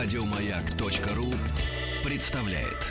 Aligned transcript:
Радиомаяк.ру 0.00 1.26
представляет. 2.04 2.86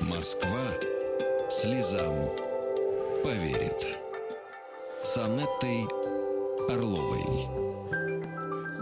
Москва 0.00 0.66
слезам 1.48 2.26
поверит. 3.22 4.00
С 5.04 5.16
Анеттой 5.16 5.86
Орловой. 6.68 7.48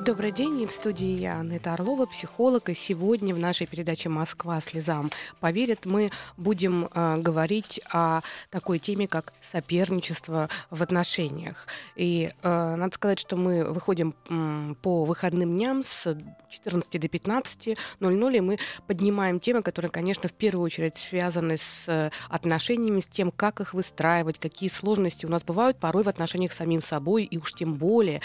Добрый 0.07 0.31
день, 0.31 0.61
и 0.61 0.67
в 0.67 0.71
студии 0.71 1.19
я, 1.19 1.41
Анетта 1.41 1.73
Орлова, 1.73 2.07
психолог, 2.07 2.69
и 2.69 2.75
сегодня 2.75 3.35
в 3.35 3.41
нашей 3.41 3.67
передаче 3.67 4.09
«Москва 4.09 4.61
слезам 4.61 5.11
поверит» 5.41 5.85
мы 5.85 6.13
будем 6.37 6.89
э, 6.95 7.17
говорить 7.17 7.81
о 7.91 8.21
такой 8.51 8.79
теме, 8.79 9.09
как 9.09 9.33
соперничество 9.51 10.49
в 10.71 10.81
отношениях. 10.81 11.67
И 11.97 12.31
э, 12.41 12.75
надо 12.77 12.95
сказать, 12.95 13.19
что 13.19 13.35
мы 13.35 13.65
выходим 13.65 14.15
э, 14.31 14.75
по 14.81 15.05
выходным 15.05 15.53
дням 15.57 15.83
с 15.83 16.17
14 16.51 17.01
до 17.01 17.09
15.00, 17.09 18.37
и 18.37 18.41
мы 18.41 18.59
поднимаем 18.87 19.41
темы, 19.41 19.63
которые, 19.63 19.91
конечно, 19.91 20.29
в 20.29 20.33
первую 20.35 20.67
очередь 20.67 20.97
связаны 20.97 21.57
с 21.57 21.89
э, 21.89 22.11
отношениями, 22.29 23.01
с 23.01 23.07
тем, 23.07 23.33
как 23.33 23.59
их 23.59 23.75
выстраивать, 23.75 24.39
какие 24.39 24.71
сложности 24.71 25.27
у 25.27 25.31
нас 25.31 25.43
бывают 25.43 25.79
порой 25.79 26.05
в 26.05 26.09
отношениях 26.09 26.53
с 26.53 26.59
самим 26.59 26.81
собой, 26.81 27.25
и 27.25 27.39
уж 27.39 27.53
тем 27.55 27.75
более, 27.75 28.23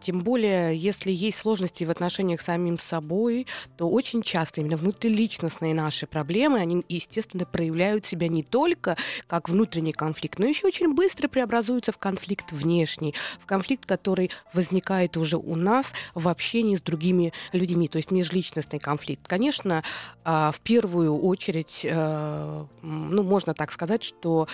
тем 0.00 0.20
более, 0.20 0.76
если 0.76 1.06
если 1.06 1.12
есть 1.12 1.38
сложности 1.38 1.84
в 1.84 1.90
отношениях 1.90 2.40
с 2.40 2.44
самим 2.44 2.78
собой, 2.78 3.46
то 3.76 3.88
очень 3.88 4.22
часто 4.22 4.60
именно 4.60 4.76
внутриличностные 4.76 5.74
наши 5.74 6.06
проблемы, 6.06 6.58
они, 6.58 6.84
естественно, 6.88 7.44
проявляют 7.44 8.06
себя 8.06 8.28
не 8.28 8.42
только 8.42 8.96
как 9.26 9.48
внутренний 9.48 9.92
конфликт, 9.92 10.38
но 10.38 10.46
еще 10.46 10.66
очень 10.66 10.94
быстро 10.94 11.28
преобразуются 11.28 11.92
в 11.92 11.98
конфликт 11.98 12.52
внешний, 12.52 13.14
в 13.40 13.46
конфликт, 13.46 13.86
который 13.86 14.30
возникает 14.52 15.16
уже 15.16 15.36
у 15.36 15.54
нас 15.54 15.92
в 16.14 16.28
общении 16.28 16.76
с 16.76 16.82
другими 16.82 17.32
людьми, 17.52 17.88
то 17.88 17.98
есть 17.98 18.10
межличностный 18.10 18.78
конфликт. 18.78 19.28
Конечно, 19.28 19.84
а, 20.24 20.50
в 20.50 20.60
первую 20.60 21.16
очередь, 21.18 21.80
э, 21.84 22.64
ну, 22.82 23.22
можно 23.22 23.54
так 23.54 23.70
сказать, 23.70 24.02
что 24.02 24.48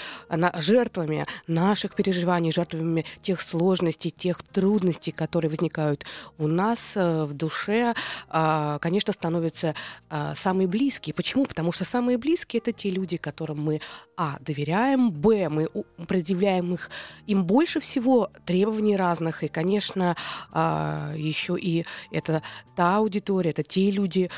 жертвами 0.57 1.27
наших 1.47 1.95
переживаний, 1.95 2.53
жертвами 2.53 3.05
тех 3.23 3.41
сложностей, 3.41 4.11
тех 4.11 4.43
трудностей, 4.43 5.12
которые 5.15 5.51
возникают 5.51 6.05
у 6.39 6.47
нас 6.47 6.93
э, 6.95 7.25
в 7.25 7.35
душе, 7.35 7.95
а, 8.29 8.79
конечно, 8.79 9.13
становятся 9.13 9.75
а, 10.09 10.35
самые 10.35 10.67
близкие. 10.67 11.15
Почему? 11.15 11.45
Потому 11.45 11.73
что 11.73 11.85
самые 11.85 12.19
близкие 12.19 12.61
это 12.61 12.73
те 12.73 12.91
люди, 12.91 13.17
которым 13.17 13.63
мы 13.63 13.81
а 14.17 14.39
доверяем, 14.41 15.11
б 15.11 15.49
мы 15.49 15.69
предъявляем 16.07 16.75
их 16.75 16.91
им 17.27 17.45
больше 17.45 17.81
всего 17.81 18.31
требований 18.45 18.97
разных, 18.97 19.43
и, 19.43 19.49
конечно, 19.49 20.17
а, 20.51 21.13
еще 21.17 21.57
и 21.59 21.85
это 22.11 22.43
та 22.77 22.97
аудитория, 22.97 23.51
это 23.51 23.63
те 23.63 23.91
люди, 23.91 24.31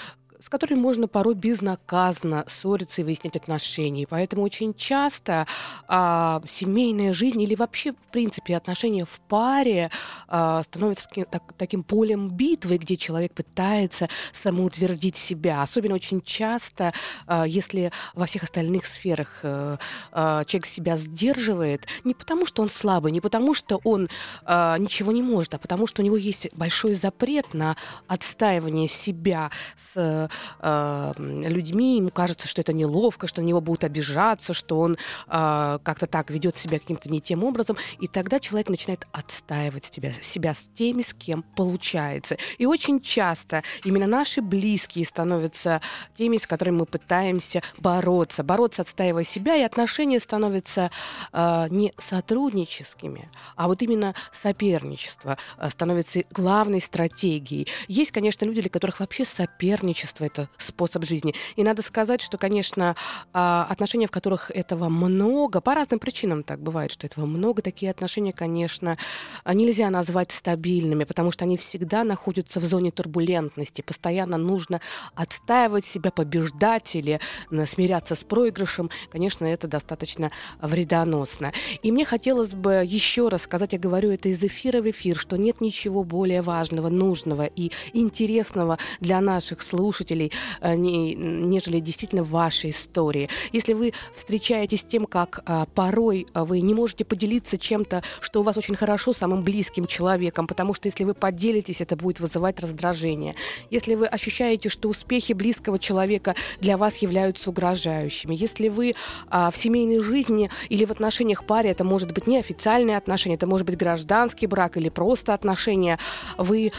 с 0.45 0.49
которыми 0.51 0.79
можно 0.79 1.09
порой 1.09 1.35
безнаказанно 1.35 2.45
ссориться 2.49 3.01
и 3.01 3.05
выяснять 3.05 3.37
отношения. 3.37 4.07
поэтому 4.07 4.43
очень 4.43 4.75
часто 4.75 5.47
а, 5.89 6.43
семейная 6.47 7.15
жизнь 7.15 7.41
или 7.41 7.55
вообще, 7.55 7.93
в 7.93 8.13
принципе, 8.13 8.55
отношения 8.55 9.07
в 9.07 9.21
паре 9.21 9.91
а, 10.29 10.63
становятся 10.65 11.09
таким, 11.09 11.25
так, 11.25 11.43
таким 11.57 11.83
полем 11.83 12.29
битвы, 12.29 12.77
где 12.77 12.97
человек 12.97 13.33
пытается 13.33 14.11
самоутвердить 14.35 15.17
себя. 15.17 15.63
Особенно 15.63 15.95
очень 15.95 16.21
часто, 16.21 16.93
а, 17.27 17.47
если 17.47 17.91
во 18.15 18.27
всех 18.27 18.43
остальных 18.43 18.85
сферах 18.85 19.41
а, 19.45 19.79
а, 20.13 20.45
человек 20.45 20.67
себя 20.67 20.99
сдерживает, 20.99 21.87
не 22.05 22.13
потому 22.13 22.45
что 22.45 22.63
он 22.63 22.69
слабый, 22.69 23.13
не 23.13 23.23
потому 23.23 23.55
что 23.55 23.81
он 23.83 24.11
а, 24.45 24.77
ничего 24.77 25.11
не 25.11 25.23
может, 25.23 25.55
а 25.55 25.59
потому 25.59 25.87
что 25.87 26.03
у 26.03 26.05
него 26.05 26.19
есть 26.19 26.49
большой 26.53 26.93
запрет 26.93 27.55
на 27.55 27.79
отстаивание 28.09 28.89
себя 28.89 29.51
с 29.95 30.29
э, 30.61 31.13
людьми, 31.19 31.99
ему 31.99 32.11
кажется, 32.11 32.49
что 32.49 32.61
это 32.61 32.73
неловко, 32.73 33.27
что 33.27 33.43
на 33.43 33.47
него 33.47 33.61
будут 33.61 33.85
обижаться, 33.85 34.53
что 34.53 34.81
он 34.81 34.95
э, 34.95 35.79
как-то 35.83 36.07
так 36.07 36.31
ведет 36.31 36.57
себя 36.57 36.79
каким-то 36.79 37.09
не 37.09 37.21
тем 37.21 37.45
образом, 37.45 37.77
и 38.01 38.09
тогда 38.09 38.41
человек 38.41 38.69
начинает 38.69 39.07
отстаивать 39.13 39.85
себя, 39.85 40.13
себя 40.23 40.55
с 40.55 40.61
теми, 40.75 41.03
с 41.03 41.15
кем 41.15 41.43
получается. 41.43 42.37
И 42.59 42.67
очень 42.67 43.01
часто 43.01 43.63
именно 43.85 44.07
наши 44.07 44.41
близкие 44.41 45.05
становятся 45.05 45.81
теми, 46.17 46.37
с 46.37 46.47
которыми 46.47 46.79
мы 46.79 46.87
пытаемся 46.87 47.63
бороться, 47.79 48.43
бороться, 48.43 48.83
отстаивая 48.83 49.25
себя, 49.25 49.57
и 49.57 49.63
отношения 49.63 50.21
становятся 50.21 50.91
э, 51.33 51.67
не 51.71 51.93
сотрудническими, 51.99 53.31
а 53.57 53.69
вот 53.69 53.83
именно 53.83 54.15
соперничество 54.33 55.39
э, 55.59 55.71
становится 55.71 56.25
главной 56.31 56.81
стратегией. 56.81 57.69
Есть, 57.89 58.11
конечно, 58.13 58.45
люди, 58.45 58.61
для 58.61 58.71
которых 58.71 59.01
вообще 59.01 59.25
соперничество 59.25 60.24
это 60.25 60.49
способ 60.59 61.05
жизни. 61.05 61.35
И 61.57 61.63
надо 61.63 61.83
сказать, 61.83 62.21
что, 62.21 62.39
конечно, 62.39 62.97
а, 63.33 63.67
отношения, 63.69 64.07
в 64.07 64.11
которых 64.11 64.51
этого 64.51 64.89
много, 64.89 65.61
по 65.61 65.75
разным 65.75 65.99
причинам 65.99 66.43
так 66.43 66.61
бывает, 66.61 66.93
что 66.93 67.07
этого 67.07 67.27
много, 67.27 67.63
такие 67.63 67.91
отношения, 67.91 68.33
конечно, 68.33 68.99
нельзя 69.47 69.91
назвать 69.91 70.33
стабильными, 70.33 71.05
потому 71.05 71.31
что 71.31 71.45
они 71.45 71.57
всегда 71.57 72.05
находятся 72.05 72.61
в 72.61 72.65
зоне 72.65 72.91
турбулентности. 72.91 73.83
Постоянно 73.83 74.37
нужно 74.37 74.81
отстаивать 75.15 75.85
себя, 75.85 76.11
побеждать 76.11 76.95
или 76.95 77.21
смиряться 77.67 78.15
с 78.15 78.25
проигрышем. 78.25 78.91
Конечно, 79.11 79.45
это 79.45 79.69
достаточно 79.69 80.31
вредоносно. 80.61 81.53
И 81.83 81.93
мне 81.93 82.05
хотелось 82.05 82.55
бы 82.55 82.83
еще 82.85 83.29
раз 83.29 83.43
сказать, 83.43 83.73
я 83.73 83.79
говорю 83.79 84.11
это 84.11 84.29
из 84.29 84.43
эфира 84.43 84.81
в 84.81 84.91
эфир, 84.91 85.17
что 85.19 85.37
нет 85.37 85.61
ничего 85.61 86.05
более 86.05 86.43
важного, 86.43 86.89
нужного 86.89 87.47
и 87.47 87.71
интересного 87.93 88.79
для 89.01 89.21
наших 89.21 89.63
слушателей, 89.63 90.14
слушателей, 90.15 90.33
э, 90.61 90.75
нежели 90.77 91.81
действительно 91.81 92.23
ваши 92.23 92.71
истории. 92.71 93.29
Если 93.53 93.75
вы 93.75 93.93
встречаетесь 94.15 94.81
с 94.81 94.85
тем, 94.85 95.07
как 95.07 95.41
а, 95.47 95.67
порой 95.75 96.27
вы 96.35 96.61
не 96.61 96.75
можете 96.75 97.05
поделиться 97.05 97.59
чем-то, 97.59 98.03
что 98.21 98.41
у 98.41 98.43
вас 98.43 98.57
очень 98.57 98.77
хорошо 98.77 99.13
с 99.13 99.19
самым 99.19 99.43
близким 99.43 99.87
человеком, 99.87 100.47
потому 100.47 100.75
что 100.75 100.89
если 100.89 101.05
вы 101.05 101.15
поделитесь, 101.15 101.81
это 101.81 101.97
будет 101.97 102.21
вызывать 102.21 102.61
раздражение. 102.61 103.35
Если 103.71 103.95
вы 103.95 104.07
ощущаете, 104.07 104.69
что 104.69 104.89
успехи 104.89 105.33
близкого 105.33 105.79
человека 105.79 106.35
для 106.61 106.77
вас 106.77 106.99
являются 107.03 107.51
угрожающими, 107.51 108.35
если 108.35 108.69
вы 108.69 108.95
а, 109.29 109.51
в 109.51 109.57
семейной 109.57 110.01
жизни 110.01 110.51
или 110.69 110.85
в 110.85 110.91
отношениях 110.91 111.45
паре, 111.47 111.71
это 111.71 111.85
может 111.85 112.13
быть 112.13 112.27
неофициальные 112.27 112.97
отношения, 112.97 113.37
это 113.37 113.47
может 113.47 113.67
быть 113.67 113.77
гражданский 113.77 114.47
брак 114.47 114.77
или 114.77 114.89
просто 114.89 115.35
отношения, 115.35 115.99
вы 116.39 116.73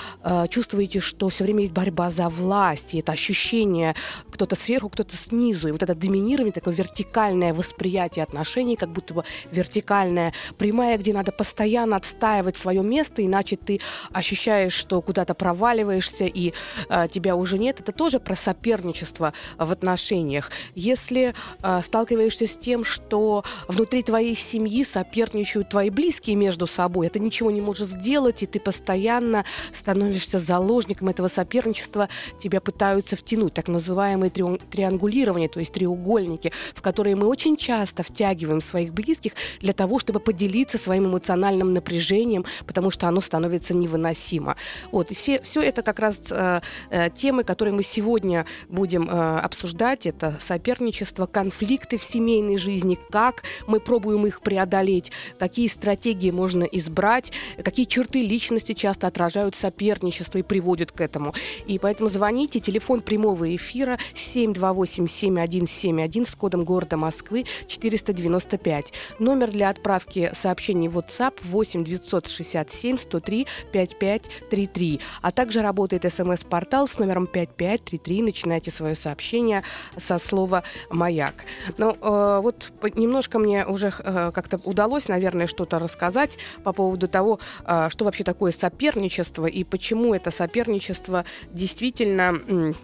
чувствуете, 0.49 0.99
что 0.99 1.29
все 1.29 1.43
время 1.43 1.61
есть 1.61 1.73
борьба 1.73 2.09
за 2.09 2.29
власть, 2.29 2.93
и 2.93 2.99
это 2.99 3.11
ощущение 3.15 3.95
кто-то 4.31 4.55
сверху, 4.55 4.89
кто-то 4.89 5.15
снизу. 5.15 5.67
И 5.67 5.71
вот 5.71 5.81
это 5.81 5.95
доминирование, 5.95 6.53
такое 6.53 6.73
вертикальное 6.73 7.53
восприятие 7.53 8.23
отношений, 8.23 8.75
как 8.75 8.89
будто 8.89 9.13
бы 9.13 9.23
вертикальная 9.51 10.33
прямая, 10.57 10.97
где 10.97 11.13
надо 11.13 11.31
постоянно 11.31 11.95
отстаивать 11.95 12.57
свое 12.57 12.83
место, 12.83 13.25
иначе 13.25 13.55
ты 13.55 13.79
ощущаешь, 14.11 14.73
что 14.73 15.01
куда-то 15.01 15.33
проваливаешься 15.33 16.25
и 16.25 16.53
э, 16.89 17.07
тебя 17.11 17.35
уже 17.35 17.57
нет. 17.57 17.79
Это 17.79 17.91
тоже 17.91 18.19
про 18.19 18.35
соперничество 18.35 19.33
в 19.57 19.71
отношениях. 19.71 20.51
Если 20.75 21.33
э, 21.61 21.81
сталкиваешься 21.83 22.47
с 22.47 22.57
тем, 22.57 22.83
что 22.83 23.43
внутри 23.67 24.03
твоей 24.03 24.35
семьи 24.35 24.83
соперничают 24.83 25.69
твои 25.69 25.89
близкие 25.89 26.35
между 26.35 26.67
собой, 26.67 27.07
это 27.07 27.19
ничего 27.19 27.51
не 27.51 27.61
можешь 27.61 27.87
сделать, 27.87 28.43
и 28.43 28.45
ты 28.45 28.59
постоянно 28.59 29.45
становишься 29.79 30.39
заложником 30.39 31.07
этого 31.09 31.27
соперничества, 31.27 32.09
тебя 32.41 32.59
пытаются 32.59 33.04
пытаются 33.05 33.15
втянуть, 33.15 33.53
так 33.53 33.67
называемые 33.67 34.29
три, 34.29 34.43
триангулирования, 34.71 35.47
то 35.47 35.59
есть 35.59 35.73
треугольники, 35.73 36.51
в 36.73 36.81
которые 36.81 37.15
мы 37.15 37.27
очень 37.27 37.55
часто 37.55 38.03
втягиваем 38.03 38.61
своих 38.61 38.93
близких 38.93 39.33
для 39.61 39.73
того, 39.73 39.99
чтобы 39.99 40.19
поделиться 40.19 40.77
своим 40.77 41.05
эмоциональным 41.05 41.73
напряжением, 41.73 42.45
потому 42.65 42.91
что 42.91 43.07
оно 43.07 43.21
становится 43.21 43.73
невыносимо. 43.73 44.55
Вот, 44.91 45.11
и 45.11 45.15
все, 45.15 45.39
все 45.41 45.61
это 45.61 45.83
как 45.83 45.99
раз 45.99 46.19
э, 46.29 46.61
э, 46.89 47.09
темы, 47.15 47.43
которые 47.43 47.73
мы 47.73 47.83
сегодня 47.83 48.45
будем 48.69 49.09
э, 49.09 49.39
обсуждать. 49.39 50.07
Это 50.07 50.37
соперничество, 50.39 51.27
конфликты 51.27 51.97
в 51.97 52.03
семейной 52.03 52.57
жизни, 52.57 52.97
как 53.11 53.43
мы 53.67 53.79
пробуем 53.79 54.25
их 54.25 54.41
преодолеть, 54.41 55.11
какие 55.39 55.67
стратегии 55.67 56.31
можно 56.31 56.63
избрать, 56.63 57.31
какие 57.63 57.85
черты 57.85 58.19
личности 58.19 58.73
часто 58.73 59.07
отражают 59.07 59.55
соперничество 59.55 60.39
и 60.39 60.43
приводят 60.43 60.91
к 60.91 61.01
этому. 61.01 61.33
И 61.67 61.77
поэтому 61.79 62.09
звоните, 62.09 62.59
телефон 62.59 62.94
телефон 62.95 63.01
прямого 63.01 63.55
эфира 63.55 63.97
728-7171 64.13 66.29
с 66.29 66.35
кодом 66.35 66.65
города 66.65 66.97
Москвы 66.97 67.45
495. 67.67 68.91
Номер 69.19 69.51
для 69.51 69.69
отправки 69.69 70.31
сообщений 70.33 70.87
в 70.87 70.97
WhatsApp 70.97 71.35
8 71.43 71.83
967 71.83 72.97
103 72.97 73.47
5533. 73.71 74.99
А 75.21 75.31
также 75.31 75.61
работает 75.61 76.11
смс-портал 76.11 76.87
с 76.87 76.97
номером 76.99 77.27
5533. 77.27 78.21
Начинайте 78.21 78.71
свое 78.71 78.95
сообщение 78.95 79.63
со 79.97 80.19
слова 80.19 80.63
«Маяк». 80.89 81.45
Ну, 81.77 81.97
э, 81.99 82.39
вот 82.41 82.71
немножко 82.95 83.39
мне 83.39 83.65
уже 83.65 83.91
э, 83.97 84.31
как-то 84.33 84.59
удалось, 84.63 85.07
наверное, 85.07 85.47
что-то 85.47 85.79
рассказать 85.79 86.37
по 86.63 86.73
поводу 86.73 87.07
того, 87.07 87.39
э, 87.65 87.89
что 87.89 88.05
вообще 88.05 88.23
такое 88.23 88.51
соперничество 88.51 89.47
и 89.47 89.63
почему 89.63 90.13
это 90.13 90.29
соперничество 90.31 91.25
действительно 91.51 92.35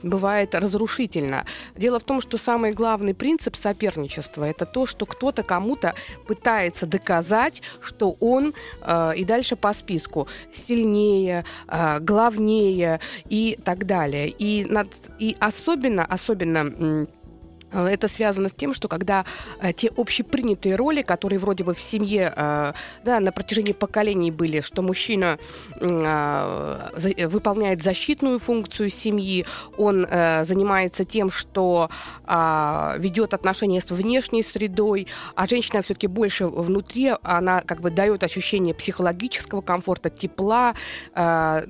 бывает 0.03 0.55
разрушительно. 0.55 1.45
Дело 1.75 1.99
в 1.99 2.03
том, 2.03 2.21
что 2.21 2.37
самый 2.37 2.73
главный 2.73 3.13
принцип 3.13 3.55
соперничества 3.55 4.43
это 4.45 4.65
то, 4.65 4.85
что 4.85 5.05
кто-то 5.05 5.43
кому-то 5.43 5.95
пытается 6.27 6.85
доказать, 6.85 7.61
что 7.81 8.15
он 8.19 8.53
э, 8.81 9.13
и 9.15 9.25
дальше 9.25 9.55
по 9.55 9.73
списку 9.73 10.27
сильнее, 10.67 11.45
э, 11.67 11.99
главнее 11.99 12.99
и 13.29 13.57
так 13.63 13.85
далее. 13.85 14.29
И, 14.29 14.65
над, 14.65 14.87
и 15.19 15.35
особенно, 15.39 16.05
особенно 16.05 17.07
это 17.73 18.07
связано 18.07 18.49
с 18.49 18.53
тем, 18.53 18.73
что 18.73 18.87
когда 18.87 19.25
э, 19.61 19.73
те 19.73 19.91
общепринятые 19.95 20.75
роли, 20.75 21.01
которые 21.01 21.39
вроде 21.39 21.63
бы 21.63 21.73
в 21.73 21.79
семье 21.79 22.33
э, 22.35 22.73
да, 23.03 23.19
на 23.19 23.31
протяжении 23.31 23.73
поколений 23.73 24.31
были, 24.31 24.61
что 24.61 24.81
мужчина 24.81 25.37
э, 25.79 27.27
выполняет 27.27 27.83
защитную 27.83 28.39
функцию 28.39 28.89
семьи, 28.89 29.45
он 29.77 30.05
э, 30.05 30.43
занимается 30.45 31.05
тем, 31.05 31.31
что 31.31 31.89
э, 32.25 32.95
ведет 32.97 33.33
отношения 33.33 33.81
с 33.81 33.91
внешней 33.91 34.43
средой, 34.43 35.07
а 35.35 35.47
женщина 35.47 35.81
все-таки 35.81 36.07
больше 36.07 36.47
внутри, 36.47 37.13
она 37.23 37.61
как 37.61 37.81
бы 37.81 37.89
дает 37.89 38.23
ощущение 38.23 38.73
психологического 38.73 39.61
комфорта, 39.61 40.09
тепла. 40.09 40.75
Э, 41.15 41.65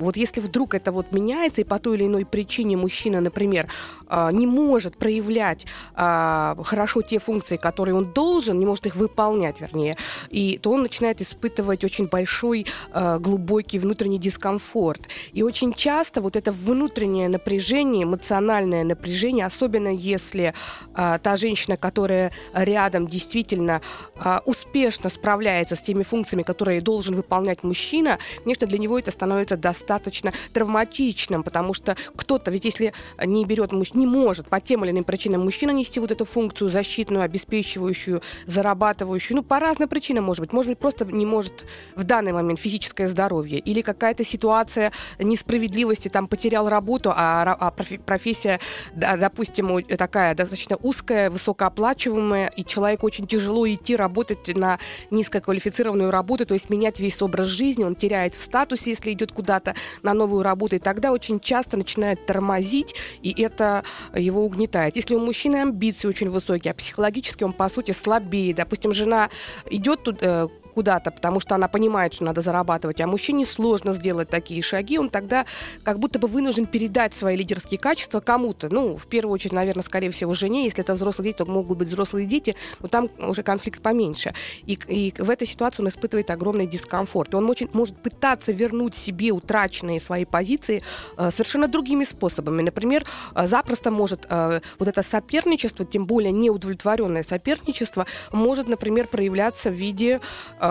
вот 0.00 0.16
если 0.16 0.40
вдруг 0.40 0.74
это 0.74 0.92
вот 0.92 1.12
меняется, 1.12 1.60
и 1.60 1.64
по 1.64 1.78
той 1.78 1.96
или 1.96 2.06
иной 2.06 2.24
причине 2.24 2.76
мужчина, 2.76 3.20
например, 3.20 3.66
э, 3.66 3.99
не 4.32 4.46
может 4.46 4.96
проявлять 4.96 5.66
а, 5.94 6.56
хорошо 6.64 7.02
те 7.02 7.18
функции, 7.18 7.56
которые 7.56 7.94
он 7.94 8.12
должен, 8.12 8.58
не 8.58 8.66
может 8.66 8.86
их 8.86 8.96
выполнять, 8.96 9.60
вернее, 9.60 9.96
и 10.28 10.58
то 10.58 10.72
он 10.72 10.82
начинает 10.82 11.20
испытывать 11.20 11.84
очень 11.84 12.06
большой 12.06 12.66
а, 12.92 13.18
глубокий 13.18 13.78
внутренний 13.78 14.18
дискомфорт. 14.18 15.08
И 15.32 15.42
очень 15.42 15.72
часто 15.72 16.20
вот 16.20 16.36
это 16.36 16.52
внутреннее 16.52 17.28
напряжение, 17.28 18.04
эмоциональное 18.04 18.84
напряжение, 18.84 19.46
особенно 19.46 19.88
если 19.88 20.54
а, 20.94 21.18
та 21.18 21.36
женщина, 21.36 21.76
которая 21.76 22.32
рядом 22.52 23.06
действительно 23.06 23.80
а, 24.16 24.42
успешно 24.46 25.10
справляется 25.10 25.76
с 25.76 25.80
теми 25.80 26.02
функциями, 26.02 26.42
которые 26.42 26.80
должен 26.80 27.14
выполнять 27.14 27.62
мужчина, 27.62 28.18
конечно, 28.42 28.66
для 28.66 28.78
него 28.78 28.98
это 28.98 29.10
становится 29.10 29.56
достаточно 29.56 30.32
травматичным, 30.52 31.42
потому 31.42 31.74
что 31.74 31.96
кто-то, 32.16 32.50
ведь 32.50 32.64
если 32.64 32.92
не 33.24 33.44
берет, 33.44 33.72
не 34.00 34.06
может 34.06 34.48
по 34.48 34.60
тем 34.60 34.84
или 34.84 34.90
иным 34.90 35.04
причинам 35.04 35.42
мужчина 35.42 35.70
нести 35.70 36.00
вот 36.00 36.10
эту 36.10 36.24
функцию 36.24 36.70
защитную, 36.70 37.22
обеспечивающую, 37.22 38.22
зарабатывающую. 38.46 39.36
Ну, 39.36 39.42
по 39.42 39.60
разным 39.60 39.88
причинам, 39.88 40.24
может 40.24 40.40
быть. 40.40 40.52
Может 40.52 40.70
быть, 40.70 40.78
просто 40.78 41.04
не 41.04 41.26
может 41.26 41.66
в 41.94 42.04
данный 42.04 42.32
момент 42.32 42.58
физическое 42.58 43.06
здоровье. 43.06 43.58
Или 43.58 43.82
какая-то 43.82 44.24
ситуация 44.24 44.92
несправедливости, 45.18 46.08
там, 46.08 46.26
потерял 46.26 46.68
работу, 46.68 47.12
а, 47.14 47.56
а 47.60 47.70
профессия, 47.70 48.58
допустим, 48.94 49.82
такая 49.84 50.34
достаточно 50.34 50.76
узкая, 50.76 51.30
высокооплачиваемая, 51.30 52.48
и 52.48 52.64
человеку 52.64 53.06
очень 53.06 53.26
тяжело 53.26 53.68
идти 53.68 53.96
работать 53.96 54.48
на 54.56 54.78
низкоквалифицированную 55.10 56.10
работу, 56.10 56.46
то 56.46 56.54
есть 56.54 56.70
менять 56.70 57.00
весь 57.00 57.20
образ 57.20 57.48
жизни, 57.48 57.84
он 57.84 57.94
теряет 57.94 58.34
в 58.34 58.40
статусе, 58.40 58.90
если 58.90 59.12
идет 59.12 59.32
куда-то 59.32 59.74
на 60.02 60.14
новую 60.14 60.42
работу, 60.42 60.76
и 60.76 60.78
тогда 60.78 61.12
очень 61.12 61.40
часто 61.40 61.76
начинает 61.76 62.24
тормозить, 62.26 62.94
и 63.22 63.42
это 63.42 63.84
его 64.14 64.44
угнетает 64.44 64.96
если 64.96 65.14
у 65.14 65.20
мужчины 65.20 65.56
амбиции 65.56 66.08
очень 66.08 66.28
высокие, 66.30 66.72
а 66.72 66.74
психологически 66.74 67.44
он, 67.44 67.52
по 67.52 67.68
сути, 67.68 67.92
слабее. 67.92 68.54
Допустим, 68.54 68.92
жена 68.92 69.30
идет 69.70 70.04
тут, 70.04 70.18
э, 70.20 70.48
куда-то, 70.80 71.10
потому 71.10 71.40
что 71.40 71.54
она 71.54 71.68
понимает, 71.68 72.14
что 72.14 72.24
надо 72.24 72.40
зарабатывать, 72.40 73.02
а 73.02 73.06
мужчине 73.06 73.44
сложно 73.44 73.92
сделать 73.92 74.30
такие 74.30 74.62
шаги, 74.62 74.98
он 74.98 75.10
тогда 75.10 75.44
как 75.82 75.98
будто 75.98 76.18
бы 76.18 76.26
вынужден 76.26 76.64
передать 76.64 77.12
свои 77.12 77.36
лидерские 77.36 77.78
качества 77.78 78.20
кому-то. 78.20 78.70
Ну, 78.70 78.96
в 78.96 79.06
первую 79.06 79.34
очередь, 79.34 79.52
наверное, 79.52 79.82
скорее 79.82 80.10
всего, 80.10 80.32
жене. 80.32 80.64
Если 80.64 80.82
это 80.82 80.94
взрослые 80.94 81.26
дети, 81.26 81.36
то 81.36 81.44
могут 81.44 81.76
быть 81.76 81.88
взрослые 81.88 82.26
дети, 82.26 82.54
но 82.80 82.88
там 82.88 83.10
уже 83.18 83.42
конфликт 83.42 83.82
поменьше. 83.82 84.32
И, 84.64 84.78
и 84.88 85.12
в 85.18 85.28
этой 85.28 85.46
ситуации 85.46 85.82
он 85.82 85.88
испытывает 85.88 86.30
огромный 86.30 86.66
дискомфорт. 86.66 87.34
И 87.34 87.36
он 87.36 87.50
очень, 87.50 87.68
может 87.74 87.96
пытаться 87.96 88.50
вернуть 88.50 88.94
себе 88.94 89.32
утраченные 89.32 90.00
свои 90.00 90.24
позиции 90.24 90.82
э, 91.18 91.30
совершенно 91.30 91.68
другими 91.68 92.04
способами. 92.04 92.62
Например, 92.62 93.04
э, 93.34 93.46
запросто 93.46 93.90
может 93.90 94.26
э, 94.30 94.60
вот 94.78 94.88
это 94.88 95.02
соперничество, 95.02 95.84
тем 95.84 96.06
более 96.06 96.32
неудовлетворенное 96.32 97.22
соперничество, 97.22 98.06
может, 98.32 98.66
например, 98.66 99.08
проявляться 99.08 99.68
в 99.68 99.74
виде 99.74 100.20
Э, 100.60 100.69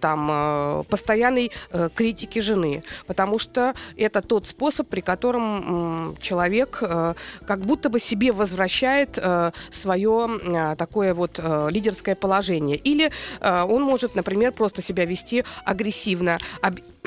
там, 0.00 0.28
э, 0.30 0.84
постоянной 0.88 1.50
э, 1.70 1.88
критики 1.94 2.38
жены, 2.40 2.82
потому 3.06 3.38
что 3.38 3.74
это 3.96 4.22
тот 4.22 4.46
способ, 4.46 4.88
при 4.88 5.00
котором 5.00 6.16
человек 6.20 6.78
как 7.46 7.60
будто 7.60 7.88
бы 7.90 7.98
себе 7.98 8.32
возвращает 8.32 9.18
свое 9.70 10.74
такое 10.76 11.14
вот 11.14 11.38
лидерское 11.38 12.14
положение. 12.14 12.76
Или 12.76 13.10
он 13.40 13.82
может, 13.82 14.14
например, 14.14 14.52
просто 14.52 14.82
себя 14.82 15.04
вести 15.04 15.44
агрессивно, 15.64 16.38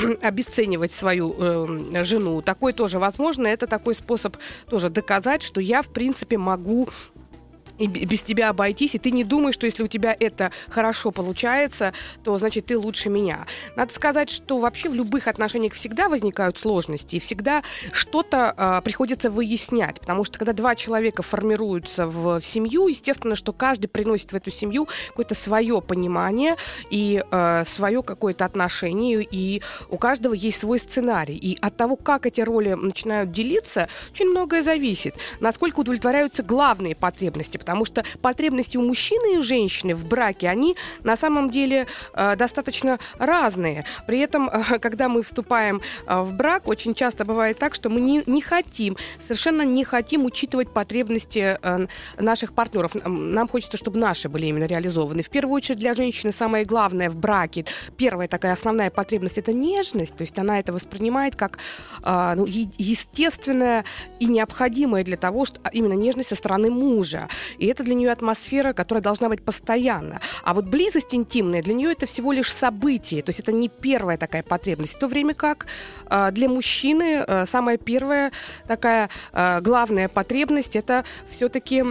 обесценивать 0.22 0.92
свою 0.92 1.36
э, 1.38 2.04
жену. 2.04 2.42
Такой 2.42 2.74
тоже 2.74 3.00
возможно. 3.00 3.48
Это 3.48 3.68
такой 3.68 3.96
способ 3.96 4.38
тоже 4.70 4.90
доказать, 4.90 5.44
что 5.44 5.62
я, 5.62 5.82
в 5.82 5.88
принципе, 5.88 6.38
могу 6.38 6.90
и 7.78 7.88
без 7.88 8.22
тебя 8.22 8.50
обойтись, 8.50 8.96
и 8.96 9.00
ты 9.00 9.12
не 9.12 9.24
думаешь, 9.24 9.56
что 9.56 9.66
если 9.66 9.84
у 9.84 9.88
тебя 9.88 10.16
это 10.20 10.52
хорошо 10.70 11.12
получается, 11.12 11.94
то 12.24 12.38
значит 12.38 12.68
ты 12.68 12.78
лучше 12.78 13.10
меня. 13.10 13.46
Надо 13.76 13.94
сказать, 13.94 14.30
что 14.30 14.60
вообще 14.60 14.90
в 14.90 14.94
любых 14.94 15.28
отношениях 15.28 15.74
всегда 15.74 16.10
возникают 16.10 16.58
сложности, 16.58 17.16
и 17.16 17.20
всегда 17.20 17.64
что-то 17.92 18.54
э, 18.56 18.82
приходится 18.84 19.30
выяснять, 19.30 20.00
потому 20.00 20.24
что 20.24 20.40
когда 20.40 20.54
два 20.54 20.76
человека 20.76 21.24
формируются 21.24 22.08
в, 22.08 22.42
семью, 22.42 22.88
естественно, 22.88 23.36
что 23.36 23.54
каждый 23.54 23.88
приносит 23.88 24.32
в 24.32 24.36
эту 24.36 24.52
семью 24.52 24.88
какое-то 25.10 25.36
свое 25.36 25.82
понимание 25.82 26.56
и 26.90 27.24
э, 27.30 27.64
свое 27.68 28.04
какое-то 28.04 28.46
отношение, 28.46 29.28
и 29.30 29.62
у 29.90 29.98
каждого 29.98 30.34
есть 30.34 30.60
свой 30.60 30.80
сценарий. 30.80 31.36
И 31.36 31.58
от 31.62 31.76
того, 31.78 31.96
как 31.96 32.26
эти 32.26 32.42
роли 32.42 32.74
начинают 32.74 33.32
делиться, 33.32 33.88
очень 34.12 34.30
многое 34.30 34.64
зависит. 34.64 35.16
Насколько 35.40 35.80
удовлетворяются 35.80 36.44
главные 36.44 36.96
потребности, 36.96 37.58
потому 37.62 37.86
что 37.86 38.04
потребности 38.24 38.75
у 38.75 38.81
мужчины 38.81 39.38
и 39.38 39.42
женщины 39.42 39.94
в 39.94 40.04
браке, 40.06 40.50
они 40.50 40.75
на 41.04 41.16
самом 41.16 41.52
деле 41.52 41.86
э, 42.15 42.36
достаточно 42.36 42.98
разные. 43.20 43.86
При 44.08 44.18
этом, 44.18 44.50
э, 44.50 44.80
когда 44.80 45.08
мы 45.10 45.22
вступаем 45.22 45.80
э, 46.08 46.22
в 46.22 46.34
брак, 46.34 46.68
очень 46.68 46.96
часто 46.96 47.24
бывает 47.24 47.60
так, 47.60 47.75
что 47.75 47.89
мы 47.89 48.01
не, 48.01 48.24
не 48.25 48.41
хотим, 48.41 48.98
совершенно 49.27 49.62
не 49.62 49.84
хотим 49.84 50.25
учитывать 50.25 50.74
потребности 50.74 51.60
э, 51.62 51.88
наших 52.18 52.53
партнеров. 52.53 52.96
Нам 53.06 53.48
хочется, 53.48 53.77
чтобы 53.77 54.00
наши 54.00 54.27
были 54.27 54.48
именно 54.48 54.65
реализованы. 54.65 55.22
В 55.22 55.30
первую 55.30 55.58
очередь 55.58 55.77
для 55.77 55.94
женщины 55.94 56.32
самое 56.32 56.65
главное 56.65 57.12
в 57.12 57.15
браке, 57.15 57.65
первая 57.96 58.27
такая 58.27 58.53
основная 58.53 58.89
потребность 58.89 59.38
это 59.38 59.53
нежность, 59.53 60.15
то 60.15 60.24
есть 60.24 60.39
она 60.39 60.58
это 60.60 60.74
воспринимает 60.74 61.36
как 61.36 61.60
э, 62.03 62.34
ну, 62.36 62.48
естественное 62.48 63.86
и 64.20 64.25
необходимое 64.25 65.03
для 65.03 65.18
того, 65.18 65.46
что 65.46 65.62
именно 65.72 65.94
нежность 65.94 66.30
со 66.30 66.36
стороны 66.36 66.72
мужа. 66.72 67.27
И 67.58 67.67
это 67.67 67.84
для 67.84 67.96
нее 67.96 68.12
атмосфера, 68.12 68.74
которая 68.74 69.01
должна 69.01 69.29
быть 69.29 69.43
постоянно. 69.43 70.22
А 70.43 70.53
вот 70.53 70.65
близость 70.65 71.13
интимная 71.13 71.62
для 71.62 71.74
нее 71.74 71.91
это 71.91 72.05
всего 72.05 72.31
лишь 72.31 72.51
событие. 72.51 73.22
То 73.22 73.29
есть 73.29 73.39
это 73.39 73.51
не 73.51 73.70
первая 73.70 74.17
такая 74.17 74.43
потребность. 74.43 74.96
В 74.96 75.00
то 75.00 75.08
время 75.08 75.34
как 75.34 75.67
э, 76.10 76.31
для 76.31 76.50
мужчины 76.50 77.24
э, 77.27 77.46
самая 77.46 77.77
первая 77.77 78.31
такая 78.67 79.10
э, 79.34 79.62
главная 79.62 80.08
потребность 80.08 80.75
это 80.75 81.03
все-таки 81.31 81.84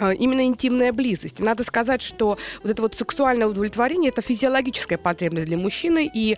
именно 0.00 0.44
интимная 0.44 0.92
близость. 0.92 1.38
Надо 1.38 1.62
сказать, 1.62 2.02
что 2.02 2.36
вот 2.64 2.72
это 2.72 2.82
вот 2.82 2.94
сексуальное 2.94 3.46
удовлетворение 3.46 4.10
это 4.10 4.22
физиологическая 4.22 4.98
потребность 4.98 5.46
для 5.46 5.56
мужчины, 5.56 6.10
и 6.12 6.36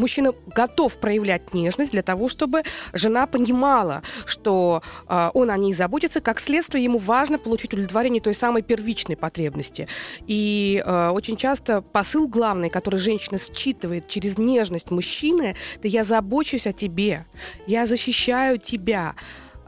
мужчина 0.00 0.34
готов 0.54 0.98
проявлять 0.98 1.54
нежность 1.54 1.92
для 1.92 2.02
того, 2.02 2.28
чтобы 2.28 2.62
жена 2.92 3.26
понимала, 3.26 4.02
что 4.24 4.82
э, 5.08 5.30
он 5.34 5.50
о 5.50 5.56
ней 5.56 5.74
заботится. 5.74 6.20
Как 6.20 6.40
следствие, 6.40 6.82
ему 6.84 6.98
важно 6.98 7.38
получить 7.38 7.72
удовлетворение 7.72 8.20
той 8.20 8.34
самой 8.34 8.62
первичной 8.62 9.16
потребности. 9.16 9.86
И 10.26 10.82
э, 10.84 11.08
очень 11.10 11.36
часто 11.36 11.82
посыл 11.82 12.26
главный, 12.26 12.70
который 12.70 12.98
женщина 12.98 13.38
считывает 13.38 14.08
через 14.08 14.38
нежность 14.38 14.90
мужчины, 14.90 15.56
это 15.76 15.88
«я 15.88 16.04
забочусь 16.04 16.66
о 16.66 16.72
тебе, 16.72 17.26
я 17.66 17.86
защищаю 17.86 18.58
тебя». 18.58 19.14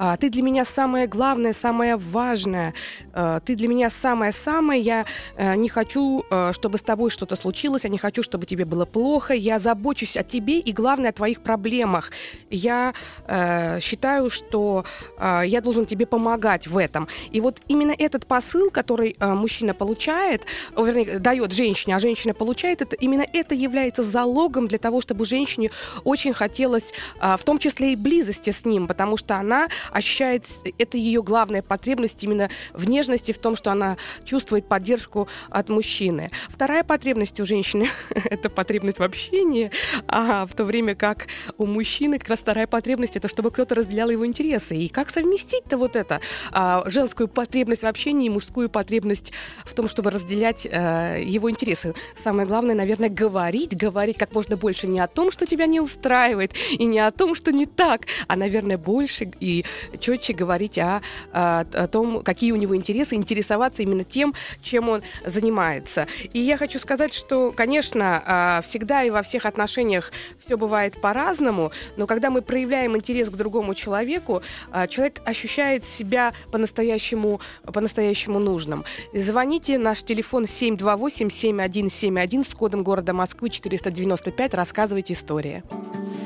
А, 0.02 0.16
ты 0.16 0.30
для 0.30 0.42
меня 0.42 0.64
самое 0.64 1.06
главное, 1.06 1.52
самое 1.52 1.94
важное, 1.94 2.74
а, 3.12 3.38
ты 3.38 3.54
для 3.54 3.68
меня 3.68 3.88
самое-самое, 3.88 4.82
я 4.82 5.06
э, 5.36 5.54
не 5.54 5.68
хочу, 5.68 6.24
э, 6.28 6.50
чтобы 6.52 6.78
с 6.78 6.82
тобой 6.82 7.10
что-то 7.10 7.36
случилось, 7.36 7.84
я 7.84 7.90
не 7.90 7.98
хочу, 7.98 8.24
чтобы 8.24 8.44
тебе 8.44 8.64
было 8.64 8.84
плохо, 8.84 9.32
я 9.32 9.60
забочусь 9.60 10.16
о 10.16 10.24
тебе 10.24 10.58
и, 10.58 10.72
главное, 10.72 11.10
о 11.10 11.12
твоих 11.12 11.40
проблемах. 11.42 12.10
Я 12.50 12.94
э, 13.28 13.78
считаю, 13.78 14.28
что 14.28 14.84
я 15.20 15.60
должен 15.60 15.86
тебе 15.86 16.06
помогать 16.06 16.66
в 16.66 16.76
этом. 16.76 17.06
И 17.30 17.40
вот 17.40 17.60
именно 17.68 17.94
этот 17.96 18.26
посыл, 18.26 18.70
который 18.70 19.16
мужчина 19.20 19.74
получает, 19.74 20.46
вернее, 20.76 21.18
дает 21.18 21.52
женщине, 21.52 21.96
а 21.96 21.98
женщина 21.98 22.34
получает, 22.34 22.82
это, 22.82 22.96
именно 22.96 23.24
это 23.32 23.54
является 23.54 24.02
залогом 24.02 24.66
для 24.66 24.78
того, 24.78 25.00
чтобы 25.00 25.26
женщине 25.26 25.70
очень 26.04 26.32
хотелось, 26.32 26.92
в 27.20 27.40
том 27.44 27.58
числе 27.58 27.92
и 27.92 27.96
близости 27.96 28.50
с 28.50 28.64
ним, 28.64 28.88
потому 28.88 29.16
что 29.16 29.36
она 29.36 29.68
ощущает, 29.92 30.46
это 30.78 30.96
ее 30.96 31.22
главная 31.22 31.62
потребность 31.62 32.22
именно 32.24 32.50
в 32.72 32.88
нежности, 32.88 33.32
в 33.32 33.38
том, 33.38 33.56
что 33.56 33.70
она 33.70 33.96
чувствует 34.24 34.66
поддержку 34.66 35.28
от 35.50 35.68
мужчины. 35.68 36.30
Вторая 36.48 36.84
потребность 36.84 37.38
у 37.40 37.46
женщины— 37.46 37.88
это 38.24 38.50
потребность 38.50 38.98
в 38.98 39.02
общении, 39.02 39.70
а 40.08 40.46
в 40.46 40.54
то 40.54 40.64
время 40.64 40.94
как 40.94 41.26
у 41.58 41.66
мужчины 41.66 42.18
как 42.18 42.28
раз 42.28 42.40
вторая 42.40 42.66
потребность— 42.66 43.16
это 43.16 43.28
чтобы 43.28 43.50
кто-то 43.50 43.74
разделял 43.74 44.10
его 44.10 44.26
интересы. 44.26 44.76
И 44.76 44.88
как 44.88 45.10
совместить-то 45.10 45.76
вот 45.76 45.96
это? 45.96 46.20
А, 46.50 46.82
женскую 46.86 47.28
потребность 47.28 47.82
в 47.82 47.86
общении 47.86 48.26
и 48.26 48.30
мужскую 48.30 48.68
потребность 48.68 49.32
в 49.64 49.74
том, 49.74 49.88
чтобы 49.88 50.10
разделять 50.10 50.66
а, 50.70 51.16
его 51.18 51.50
интересы. 51.50 51.94
Самое 52.22 52.46
главное, 52.46 52.74
наверное, 52.74 53.08
говорить, 53.08 53.76
говорить 53.76 54.16
как 54.16 54.34
можно 54.34 54.56
больше 54.56 54.86
не 54.86 55.00
о 55.00 55.06
том, 55.06 55.30
что 55.30 55.46
тебя 55.46 55.66
не 55.66 55.80
устраивает, 55.80 56.52
и 56.70 56.84
не 56.84 56.98
о 56.98 57.10
том, 57.10 57.34
что 57.34 57.52
не 57.52 57.66
так, 57.66 58.06
а, 58.28 58.36
наверное, 58.36 58.78
больше 58.78 59.30
и 59.40 59.64
четче 59.98 60.32
говорить 60.32 60.78
о, 60.78 61.02
о, 61.32 61.64
о 61.72 61.88
том, 61.88 62.22
какие 62.22 62.52
у 62.52 62.56
него 62.56 62.76
интересы, 62.76 63.14
интересоваться 63.14 63.82
именно 63.82 64.04
тем, 64.04 64.34
чем 64.62 64.88
он 64.88 65.02
занимается. 65.24 66.06
И 66.32 66.40
я 66.40 66.56
хочу 66.56 66.78
сказать, 66.78 67.14
что, 67.14 67.52
конечно, 67.52 68.22
а, 68.26 68.60
всегда 68.62 69.04
и 69.04 69.10
во 69.10 69.22
всех 69.22 69.46
отношениях 69.46 70.12
все 70.44 70.56
бывает 70.56 71.00
по-разному, 71.00 71.72
но 71.96 72.06
когда 72.06 72.30
мы 72.30 72.42
проявляем 72.42 72.96
интерес 72.96 73.28
к 73.28 73.34
другому 73.34 73.74
человеку, 73.74 74.42
а, 74.70 74.86
человек 74.86 75.20
ощущает 75.24 75.84
себя 75.84 76.32
по-настоящему 76.50 77.40
по-настоящему 77.72 78.38
нужным. 78.38 78.84
Звоните, 79.14 79.78
наш 79.78 80.02
телефон 80.02 80.44
728-7171 80.44 82.48
с 82.48 82.54
кодом 82.54 82.82
города 82.82 83.12
Москвы 83.12 83.50
495, 83.50 84.54
рассказывайте 84.54 85.12
истории. 85.14 85.62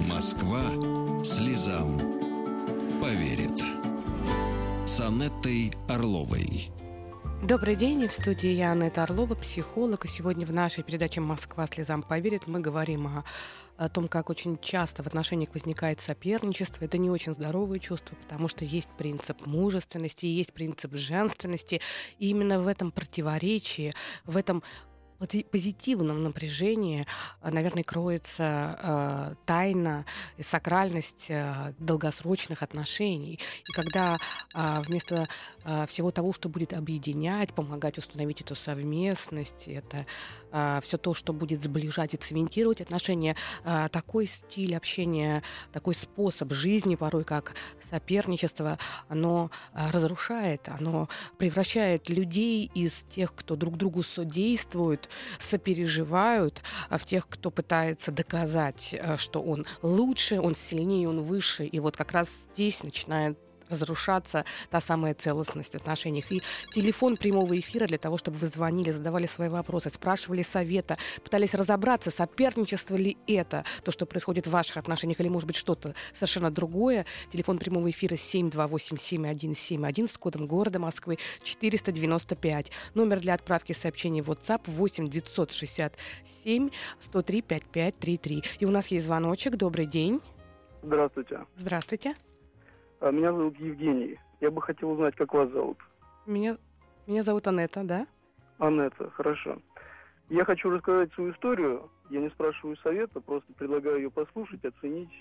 Москва 0.08 0.60
слезам 1.24 2.15
поверит. 3.06 3.62
С 4.84 5.00
Анеттой 5.00 5.70
Орловой. 5.88 6.72
Добрый 7.40 7.76
день, 7.76 8.08
в 8.08 8.12
студии 8.12 8.48
я 8.48 8.72
Анетта 8.72 9.04
Орлова, 9.04 9.36
психолог. 9.36 10.04
И 10.04 10.08
сегодня 10.08 10.44
в 10.44 10.52
нашей 10.52 10.82
передаче 10.82 11.20
«Москва 11.20 11.68
слезам 11.68 12.02
поверит» 12.02 12.48
мы 12.48 12.58
говорим 12.58 13.06
о, 13.06 13.24
о 13.76 13.88
том, 13.88 14.08
как 14.08 14.28
очень 14.28 14.58
часто 14.58 15.04
в 15.04 15.06
отношениях 15.06 15.50
возникает 15.54 16.00
соперничество. 16.00 16.84
Это 16.84 16.98
не 16.98 17.08
очень 17.08 17.36
здоровое 17.36 17.78
чувство, 17.78 18.16
потому 18.16 18.48
что 18.48 18.64
есть 18.64 18.88
принцип 18.98 19.46
мужественности, 19.46 20.26
есть 20.26 20.52
принцип 20.52 20.96
женственности. 20.96 21.80
И 22.18 22.30
именно 22.30 22.58
в 22.58 22.66
этом 22.66 22.90
противоречии, 22.90 23.92
в 24.24 24.36
этом 24.36 24.64
позитивном 25.18 26.22
напряжении, 26.22 27.06
э, 27.42 27.50
наверное, 27.50 27.84
кроется 27.84 28.78
э, 28.82 29.34
тайна 29.46 30.04
и 30.36 30.42
сакральность 30.42 31.26
э, 31.28 31.74
долгосрочных 31.78 32.62
отношений. 32.62 33.40
И 33.68 33.72
когда 33.72 34.16
э, 34.54 34.82
вместо 34.86 35.28
э, 35.64 35.86
всего 35.86 36.10
того, 36.10 36.32
что 36.32 36.48
будет 36.48 36.72
объединять, 36.72 37.54
помогать 37.54 37.98
установить 37.98 38.40
эту 38.40 38.54
совместность, 38.54 39.68
это 39.68 40.06
э, 40.52 40.80
все 40.82 40.98
то, 40.98 41.14
что 41.14 41.32
будет 41.32 41.62
сближать 41.62 42.14
и 42.14 42.16
цементировать 42.16 42.80
отношения, 42.80 43.36
э, 43.64 43.88
такой 43.90 44.26
стиль 44.26 44.76
общения, 44.76 45.42
такой 45.72 45.94
способ 45.94 46.52
жизни, 46.52 46.96
порой 46.96 47.24
как 47.24 47.54
соперничество, 47.90 48.78
оно 49.08 49.50
э, 49.72 49.90
разрушает, 49.90 50.68
оно 50.68 51.08
превращает 51.38 52.08
людей 52.08 52.70
из 52.74 52.92
тех, 53.14 53.34
кто 53.34 53.56
друг 53.56 53.76
другу 53.76 54.02
содействует, 54.02 55.05
сопереживают 55.38 56.62
а, 56.88 56.98
в 56.98 57.04
тех, 57.04 57.28
кто 57.28 57.50
пытается 57.50 58.12
доказать, 58.12 58.90
э, 58.92 59.16
что 59.16 59.42
он 59.42 59.66
лучше, 59.82 60.40
он 60.40 60.54
сильнее, 60.54 61.08
он 61.08 61.22
выше. 61.22 61.64
И 61.64 61.80
вот 61.80 61.96
как 61.96 62.12
раз 62.12 62.28
здесь 62.52 62.82
начинает 62.82 63.38
разрушаться 63.68 64.44
та 64.70 64.80
самая 64.80 65.14
целостность 65.14 65.72
в 65.72 65.76
отношениях. 65.76 66.30
И 66.32 66.42
телефон 66.74 67.16
прямого 67.16 67.58
эфира 67.58 67.86
для 67.86 67.98
того, 67.98 68.16
чтобы 68.18 68.36
вы 68.38 68.46
звонили, 68.46 68.90
задавали 68.90 69.26
свои 69.26 69.48
вопросы, 69.48 69.90
спрашивали 69.90 70.42
совета, 70.42 70.96
пытались 71.22 71.54
разобраться, 71.54 72.10
соперничество 72.10 72.96
ли 72.96 73.16
это, 73.26 73.64
то, 73.84 73.92
что 73.92 74.06
происходит 74.06 74.46
в 74.46 74.50
ваших 74.50 74.76
отношениях, 74.76 75.20
или, 75.20 75.28
может 75.28 75.46
быть, 75.46 75.56
что-то 75.56 75.94
совершенно 76.14 76.50
другое. 76.50 77.06
Телефон 77.32 77.58
прямого 77.58 77.90
эфира 77.90 78.14
728-7171 78.14 80.08
с 80.08 80.18
кодом 80.18 80.46
города 80.46 80.78
Москвы 80.78 81.18
495. 81.42 82.70
Номер 82.94 83.20
для 83.20 83.34
отправки 83.34 83.72
сообщений 83.72 84.22
в 84.22 84.30
WhatsApp 84.30 84.62
8 84.66 85.08
967 85.08 86.70
103 87.00 87.42
5533. 87.42 88.42
И 88.60 88.64
у 88.64 88.70
нас 88.70 88.88
есть 88.88 89.06
звоночек. 89.06 89.56
Добрый 89.56 89.86
день. 89.86 90.20
Здравствуйте. 90.82 91.40
Здравствуйте. 91.56 92.14
А, 93.06 93.12
меня 93.12 93.32
зовут 93.32 93.56
Евгений. 93.60 94.18
Я 94.40 94.50
бы 94.50 94.60
хотел 94.60 94.90
узнать, 94.90 95.14
как 95.14 95.32
вас 95.32 95.48
зовут. 95.50 95.78
Меня, 96.26 96.56
меня 97.06 97.22
зовут 97.22 97.46
Анетта, 97.46 97.84
да? 97.84 98.06
Анетта, 98.58 99.10
хорошо. 99.10 99.58
Я 100.28 100.44
хочу 100.44 100.70
рассказать 100.70 101.12
свою 101.12 101.32
историю. 101.32 101.88
Я 102.10 102.20
не 102.20 102.30
спрашиваю 102.30 102.76
совета, 102.78 103.20
просто 103.20 103.52
предлагаю 103.52 103.98
ее 103.98 104.10
послушать, 104.10 104.64
оценить. 104.64 105.12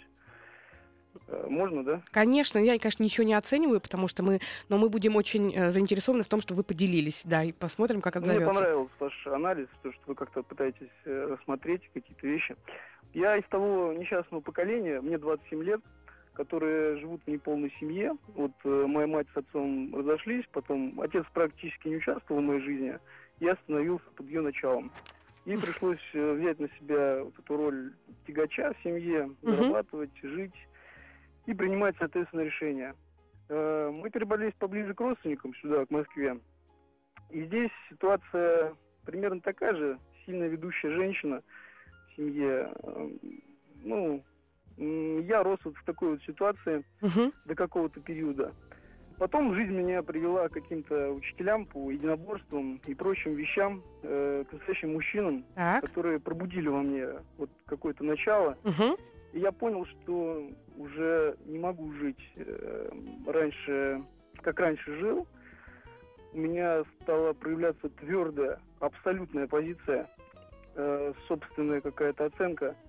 Э, 1.27 1.45
можно, 1.47 1.83
да? 1.83 2.01
Конечно, 2.09 2.57
я, 2.57 2.79
конечно, 2.79 3.03
ничего 3.03 3.27
не 3.27 3.35
оцениваю, 3.35 3.79
потому 3.79 4.07
что 4.07 4.23
мы, 4.23 4.39
но 4.67 4.79
мы 4.79 4.89
будем 4.89 5.15
очень 5.15 5.53
э, 5.55 5.69
заинтересованы 5.69 6.23
в 6.23 6.27
том, 6.27 6.41
что 6.41 6.55
вы 6.55 6.63
поделились, 6.63 7.21
да, 7.23 7.43
и 7.43 7.51
посмотрим, 7.51 8.01
как 8.01 8.15
отзовется. 8.15 8.45
Мне 8.45 8.53
понравился 8.53 8.93
ваш 8.99 9.27
анализ, 9.27 9.67
то, 9.83 9.91
что 9.91 10.01
вы 10.07 10.15
как-то 10.15 10.41
пытаетесь 10.41 10.89
э, 11.05 11.27
рассмотреть 11.29 11.87
какие-то 11.93 12.25
вещи. 12.25 12.55
Я 13.13 13.37
из 13.37 13.45
того 13.45 13.93
несчастного 13.93 14.41
поколения, 14.41 15.01
мне 15.01 15.19
27 15.19 15.63
лет, 15.63 15.81
которые 16.35 16.97
живут 16.97 17.21
в 17.25 17.29
неполной 17.29 17.73
семье. 17.79 18.15
Вот 18.35 18.51
э, 18.63 18.85
моя 18.87 19.07
мать 19.07 19.27
с 19.33 19.37
отцом 19.37 19.95
разошлись, 19.95 20.45
потом 20.51 20.99
отец 21.01 21.25
практически 21.33 21.87
не 21.87 21.97
участвовал 21.97 22.41
в 22.41 22.45
моей 22.45 22.61
жизни. 22.61 22.99
Я 23.39 23.55
становился 23.63 24.05
под 24.15 24.27
ее 24.27 24.41
началом. 24.41 24.91
Ей 25.45 25.57
пришлось 25.57 25.99
э, 26.13 26.33
взять 26.33 26.59
на 26.59 26.67
себя 26.79 27.23
вот 27.23 27.37
эту 27.37 27.57
роль 27.57 27.93
тягача 28.27 28.73
в 28.73 28.83
семье, 28.83 29.29
зарабатывать, 29.41 30.11
жить 30.21 30.55
и 31.45 31.53
принимать, 31.53 31.95
соответственно, 31.97 32.41
решения. 32.41 32.95
Э, 33.49 33.91
мы 33.93 34.09
перебрались 34.09 34.53
поближе 34.57 34.93
к 34.93 34.99
родственникам 34.99 35.53
сюда, 35.55 35.85
к 35.85 35.91
Москве. 35.91 36.39
И 37.29 37.43
здесь 37.45 37.71
ситуация 37.89 38.73
примерно 39.05 39.41
такая 39.41 39.75
же. 39.75 39.99
Сильно 40.25 40.45
ведущая 40.45 40.91
женщина 40.91 41.43
в 42.09 42.15
семье. 42.15 42.71
Э, 42.83 43.09
ну, 43.83 44.23
я 44.77 45.43
рос 45.43 45.59
вот 45.63 45.75
в 45.75 45.83
такой 45.85 46.11
вот 46.11 46.23
ситуации 46.23 46.83
угу. 47.01 47.31
до 47.45 47.55
какого-то 47.55 47.99
периода. 48.01 48.53
Потом 49.17 49.55
жизнь 49.55 49.71
меня 49.71 50.03
привела 50.03 50.49
к 50.49 50.53
каким-то 50.53 51.11
учителям 51.11 51.65
по 51.65 51.89
единоборствам 51.89 52.81
и 52.85 52.93
прочим 52.93 53.35
вещам, 53.35 53.81
э, 54.03 54.43
к 54.49 54.51
настоящим 54.51 54.93
мужчинам, 54.93 55.45
так. 55.55 55.85
которые 55.85 56.19
пробудили 56.19 56.67
во 56.67 56.81
мне 56.81 57.07
вот 57.37 57.49
какое-то 57.65 58.03
начало. 58.03 58.57
Угу. 58.65 58.97
И 59.33 59.39
я 59.39 59.53
понял, 59.53 59.85
что 59.85 60.49
уже 60.77 61.37
не 61.45 61.59
могу 61.59 61.93
жить 61.93 62.31
э, 62.35 62.89
раньше, 63.25 64.03
как 64.41 64.59
раньше 64.59 64.99
жил. 64.99 65.25
У 66.33 66.37
меня 66.37 66.83
стала 67.01 67.31
проявляться 67.31 67.87
твердая, 67.87 68.59
абсолютная 68.81 69.47
позиция, 69.47 70.09
э, 70.75 71.13
собственная 71.29 71.79
какая-то 71.79 72.25
оценка– 72.25 72.75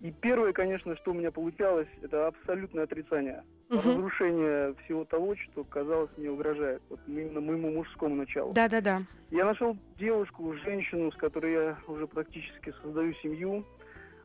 и 0.00 0.12
первое, 0.12 0.52
конечно, 0.52 0.94
что 0.96 1.12
у 1.12 1.14
меня 1.14 1.30
получалось, 1.30 1.88
это 2.02 2.26
абсолютное 2.26 2.84
отрицание. 2.84 3.42
Угу. 3.70 3.78
Разрушение 3.78 4.74
всего 4.84 5.04
того, 5.04 5.34
что, 5.36 5.64
казалось, 5.64 6.10
мне 6.16 6.30
угрожает. 6.30 6.82
Вот 6.90 7.00
именно 7.06 7.40
моему 7.40 7.70
мужскому 7.72 8.14
началу. 8.14 8.52
Да, 8.52 8.68
да, 8.68 8.80
да. 8.80 9.02
Я 9.30 9.46
нашел 9.46 9.76
девушку, 9.98 10.54
женщину, 10.64 11.10
с 11.10 11.16
которой 11.16 11.52
я 11.52 11.78
уже 11.88 12.06
практически 12.06 12.74
создаю 12.82 13.14
семью. 13.14 13.64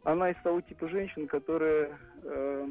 она 0.04 0.32
из 0.32 0.42
того 0.44 0.62
типа 0.62 0.90
женщин, 0.90 1.28
которые 1.28 1.98
э, 2.24 2.68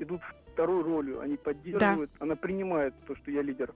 идут 0.00 0.20
второй 0.52 0.82
ролью, 0.82 1.20
они 1.20 1.36
поддерживают, 1.36 2.10
да. 2.18 2.24
она 2.24 2.36
принимает 2.36 2.94
то, 3.06 3.14
что 3.16 3.30
я 3.30 3.42
лидер. 3.42 3.72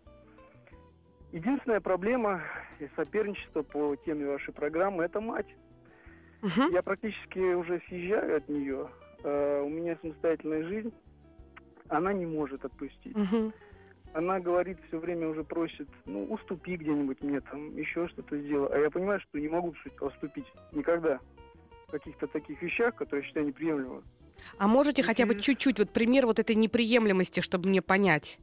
Единственная 1.32 1.80
проблема 1.80 2.42
и 2.78 2.88
соперничество 2.96 3.62
по 3.62 3.96
теме 3.96 4.26
вашей 4.26 4.52
программы– 4.52 5.04
это 5.04 5.20
мать. 5.20 5.46
Угу. 6.44 6.72
Я 6.72 6.82
практически 6.82 7.38
уже 7.38 7.80
съезжаю 7.88 8.36
от 8.36 8.48
нее. 8.48 8.88
Э, 9.22 9.62
у 9.62 9.68
меня 9.70 9.96
самостоятельная 10.02 10.62
жизнь. 10.64 10.92
Она 11.88 12.12
не 12.12 12.26
может 12.26 12.64
отпустить. 12.64 13.16
Угу. 13.16 13.52
Она 14.12 14.38
говорит, 14.40 14.78
все 14.88 14.98
время 14.98 15.28
уже 15.28 15.42
просит, 15.42 15.88
ну, 16.04 16.24
уступи 16.26 16.76
где-нибудь 16.76 17.20
мне, 17.22 17.40
там, 17.40 17.76
еще 17.76 18.06
что-то 18.08 18.38
сделай. 18.38 18.68
А 18.72 18.78
я 18.78 18.90
понимаю, 18.90 19.20
что 19.20 19.40
не 19.40 19.48
могу 19.48 19.74
уступить 20.00 20.46
никогда 20.72 21.18
в 21.88 21.90
каких-то 21.90 22.26
таких 22.26 22.60
вещах, 22.62 22.94
которые 22.94 23.22
я 23.22 23.26
считаю 23.26 23.46
неприемлемыми. 23.46 24.02
А 24.58 24.68
можете 24.68 25.02
И 25.02 25.04
хотя 25.04 25.26
бы 25.26 25.40
чуть-чуть, 25.40 25.78
вот 25.78 25.90
пример 25.90 26.26
вот 26.26 26.38
этой 26.38 26.54
неприемлемости, 26.54 27.40
чтобы 27.40 27.70
мне 27.70 27.80
понять? 27.82 28.38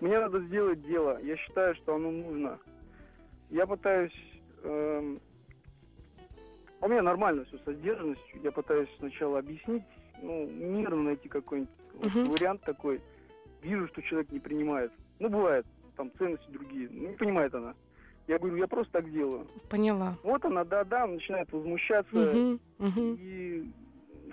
Мне 0.00 0.18
надо 0.18 0.40
сделать 0.40 0.82
дело. 0.82 1.18
Я 1.22 1.36
считаю, 1.36 1.74
что 1.76 1.94
оно 1.94 2.10
нужно. 2.10 2.58
Я 3.50 3.66
пытаюсь 3.66 4.12
а 4.64 5.18
у 6.80 6.88
меня 6.88 7.02
нормально 7.02 7.44
все 7.44 7.58
со 7.64 7.72
сдержанностью. 7.72 8.40
Я 8.42 8.52
пытаюсь 8.52 8.88
сначала 8.98 9.38
объяснить, 9.38 9.82
ну, 10.22 10.46
мирно 10.46 11.02
найти 11.02 11.28
какой-нибудь 11.28 11.70
uh-huh. 11.94 12.24
вот, 12.24 12.38
вариант 12.38 12.62
такой. 12.62 13.00
Вижу, 13.62 13.88
что 13.88 14.02
человек 14.02 14.30
не 14.30 14.38
принимает. 14.38 14.92
Ну, 15.18 15.28
бывает, 15.28 15.66
там 15.96 16.10
ценности 16.18 16.50
другие. 16.50 16.88
Ну, 16.90 17.08
не 17.08 17.16
понимает 17.16 17.54
она. 17.54 17.74
Я 18.28 18.38
говорю, 18.38 18.56
я 18.56 18.68
просто 18.68 18.92
так 18.92 19.10
делаю. 19.10 19.46
Поняла. 19.70 20.16
Вот 20.22 20.44
она, 20.44 20.64
да-да, 20.64 21.06
начинает 21.06 21.50
возмущаться 21.50 22.14
uh-huh. 22.14 22.60
Uh-huh. 22.78 23.16
и 23.18 23.72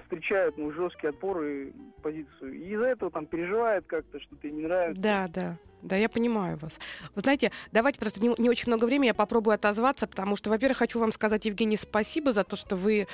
встречает 0.05 0.57
ну, 0.57 0.71
жесткий 0.71 1.07
отпор 1.07 1.43
и 1.43 1.71
позицию. 2.01 2.53
И 2.53 2.73
из-за 2.73 2.85
этого 2.85 3.11
там 3.11 3.25
переживает 3.25 3.85
как-то, 3.85 4.19
что-то 4.19 4.49
не 4.49 4.63
нравится. 4.63 5.01
Да, 5.01 5.27
да. 5.27 5.57
Да, 5.81 5.95
я 5.95 6.09
понимаю 6.09 6.57
вас. 6.57 6.73
Вы 7.13 7.21
знаете, 7.21 7.51
давайте 7.71 7.99
просто 7.99 8.19
не, 8.19 8.33
не 8.39 8.49
очень 8.49 8.67
много 8.67 8.85
времени, 8.85 9.07
я 9.07 9.13
попробую 9.13 9.53
отозваться, 9.53 10.07
потому 10.07 10.35
что, 10.35 10.49
во-первых, 10.49 10.79
хочу 10.79 10.99
вам 10.99 11.11
сказать, 11.11 11.45
Евгений, 11.45 11.77
спасибо 11.77 12.33
за 12.33 12.43
то, 12.43 12.55
что 12.55 12.75
вы 12.75 13.05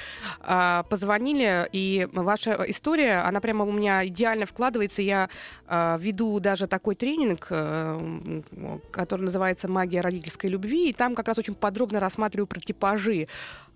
э, 0.42 0.84
позвонили, 0.90 1.68
и 1.74 2.08
ваша 2.14 2.64
история, 2.70 3.28
она 3.28 3.42
прямо 3.42 3.66
у 3.66 3.74
меня 3.74 4.08
идеально 4.08 4.46
вкладывается. 4.46 5.02
Я 5.02 5.30
э, 5.68 5.98
веду 6.00 6.40
даже 6.40 6.68
такой 6.68 6.96
тренинг, 6.96 7.48
э, 7.50 8.42
который 8.90 9.24
называется 9.24 9.68
«Магия 9.68 10.00
родительской 10.00 10.50
любви», 10.50 10.90
и 10.90 10.94
там 10.94 11.14
как 11.14 11.28
раз 11.28 11.40
очень 11.40 11.56
подробно 11.56 12.00
рассматриваю 12.00 12.48
про 12.48 12.62
типажи 12.62 13.28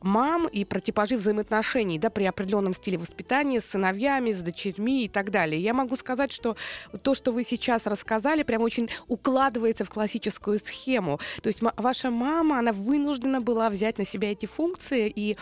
мам 0.06 0.48
и 0.48 0.64
про 0.64 0.80
типажи 0.80 1.18
взаимоотношений 1.18 1.98
да, 1.98 2.10
при 2.10 2.26
определенном 2.26 2.74
стиле 2.74 2.98
воспитания 2.98 3.60
с 3.60 3.66
сыновьями, 3.66 4.32
с 4.32 4.42
дочерьми 4.42 5.06
и 5.06 5.10
так 5.10 5.32
далее. 5.32 5.62
Я 5.62 5.74
могу 5.74 5.96
сказать, 5.96 6.32
что 6.32 6.56
то, 7.02 7.16
что 7.16 7.32
вы 7.32 7.44
сейчас 7.44 7.88
рассказали, 7.88 8.44
прям 8.44 8.62
очень 8.62 8.90
укладывается 9.08 9.84
в 9.84 9.90
классическую 9.90 10.60
схему. 10.60 11.20
То 11.42 11.48
есть 11.48 11.62
ваша 11.62 12.12
мама, 12.12 12.60
она 12.60 12.72
вынуждена 12.72 13.42
была 13.42 13.70
взять 13.70 13.98
на 13.98 14.06
себя 14.06 14.32
эти 14.32 14.46
функции 14.46 15.12
и 15.14 15.38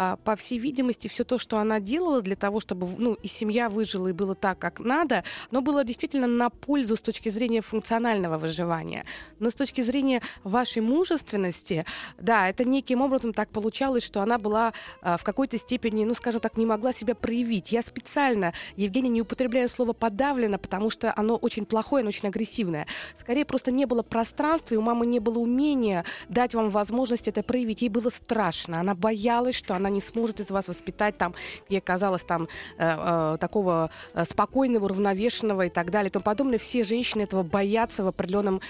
а, 0.00 0.16
по 0.16 0.36
всей 0.36 0.60
видимости, 0.60 1.08
все 1.08 1.24
то, 1.24 1.38
что 1.38 1.58
она 1.58 1.80
делала 1.80 2.22
для 2.22 2.36
того, 2.36 2.60
чтобы 2.60 2.88
ну, 2.98 3.14
и 3.14 3.26
семья 3.26 3.68
выжила, 3.68 4.06
и 4.06 4.12
было 4.12 4.36
так, 4.36 4.56
как 4.56 4.78
надо, 4.78 5.24
но 5.50 5.60
было 5.60 5.84
действительно 5.84 6.28
на 6.28 6.50
пользу 6.50 6.94
с 6.94 7.00
точки 7.00 7.30
зрения 7.30 7.62
функционального 7.62 8.38
выживания. 8.38 9.04
Но 9.40 9.50
с 9.50 9.54
точки 9.54 9.80
зрения 9.80 10.22
вашей 10.44 10.82
мужественности, 10.82 11.84
да, 12.16 12.48
это 12.48 12.64
неким 12.64 13.00
образом 13.00 13.32
так 13.32 13.48
получалось, 13.48 14.04
что 14.08 14.22
она 14.22 14.38
была 14.38 14.72
а, 15.02 15.18
в 15.18 15.22
какой-то 15.22 15.58
степени, 15.58 16.04
ну, 16.04 16.14
скажем 16.14 16.40
так, 16.40 16.56
не 16.56 16.66
могла 16.66 16.92
себя 16.92 17.14
проявить. 17.14 17.70
Я 17.70 17.82
специально, 17.82 18.54
Евгений, 18.74 19.10
не 19.10 19.20
употребляю 19.20 19.68
слово 19.68 19.92
«подавлено», 19.92 20.58
потому 20.58 20.88
что 20.88 21.12
оно 21.14 21.36
очень 21.36 21.66
плохое, 21.66 22.00
оно 22.00 22.08
очень 22.08 22.28
агрессивное. 22.28 22.86
Скорее, 23.20 23.44
просто 23.44 23.70
не 23.70 23.84
было 23.84 24.02
пространства, 24.02 24.74
и 24.74 24.78
у 24.78 24.80
мамы 24.80 25.06
не 25.06 25.20
было 25.20 25.38
умения 25.38 26.04
дать 26.28 26.54
вам 26.54 26.70
возможность 26.70 27.28
это 27.28 27.42
проявить. 27.42 27.82
Ей 27.82 27.90
было 27.90 28.08
страшно. 28.08 28.80
Она 28.80 28.94
боялась, 28.94 29.54
что 29.54 29.74
она 29.74 29.90
не 29.90 30.00
сможет 30.00 30.40
из 30.40 30.50
вас 30.50 30.68
воспитать 30.68 31.18
там, 31.18 31.34
ей 31.68 31.80
казалось, 31.80 32.22
там 32.22 32.48
э, 32.78 32.78
э, 32.78 33.36
такого 33.38 33.90
э, 34.14 34.24
спокойного, 34.24 34.86
уравновешенного 34.86 35.66
и 35.66 35.70
так 35.70 35.90
далее 35.90 36.08
и 36.08 36.12
тому 36.12 36.22
подобное. 36.22 36.58
Все 36.58 36.82
женщины 36.82 37.22
этого 37.22 37.42
боятся 37.42 38.02
в 38.04 38.08
определенном 38.08 38.60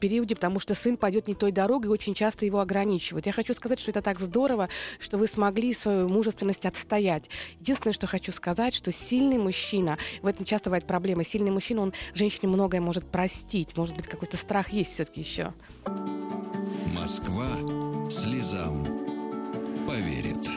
периоде, 0.00 0.34
потому 0.34 0.58
что 0.58 0.74
сын 0.74 0.96
пойдет 0.96 1.28
не 1.28 1.34
той 1.34 1.52
дорогой 1.52 1.88
и 1.88 1.92
очень 1.92 2.14
часто 2.14 2.44
его 2.44 2.60
ограничивают. 2.60 3.26
Я 3.26 3.32
хочу 3.32 3.54
сказать, 3.54 3.78
что 3.78 3.90
это 3.90 4.02
так 4.02 4.18
здорово, 4.18 4.68
что 4.98 5.18
вы 5.18 5.26
смогли 5.26 5.72
свою 5.72 6.08
мужественность 6.08 6.66
отстоять. 6.66 7.28
Единственное, 7.60 7.92
что 7.92 8.06
хочу 8.06 8.32
сказать, 8.32 8.74
что 8.74 8.92
сильный 8.92 9.38
мужчина, 9.38 9.98
в 10.22 10.26
этом 10.26 10.44
часто 10.44 10.70
бывает 10.70 10.86
проблема, 10.86 11.24
сильный 11.24 11.50
мужчина, 11.50 11.82
он 11.82 11.92
женщине 12.14 12.48
многое 12.48 12.80
может 12.80 13.04
простить, 13.06 13.76
может 13.76 13.96
быть, 13.96 14.06
какой-то 14.06 14.36
страх 14.36 14.70
есть 14.70 14.94
все-таки 14.94 15.20
еще. 15.20 15.52
Москва 16.98 17.48
слезам 18.10 18.84
поверит. 19.86 20.48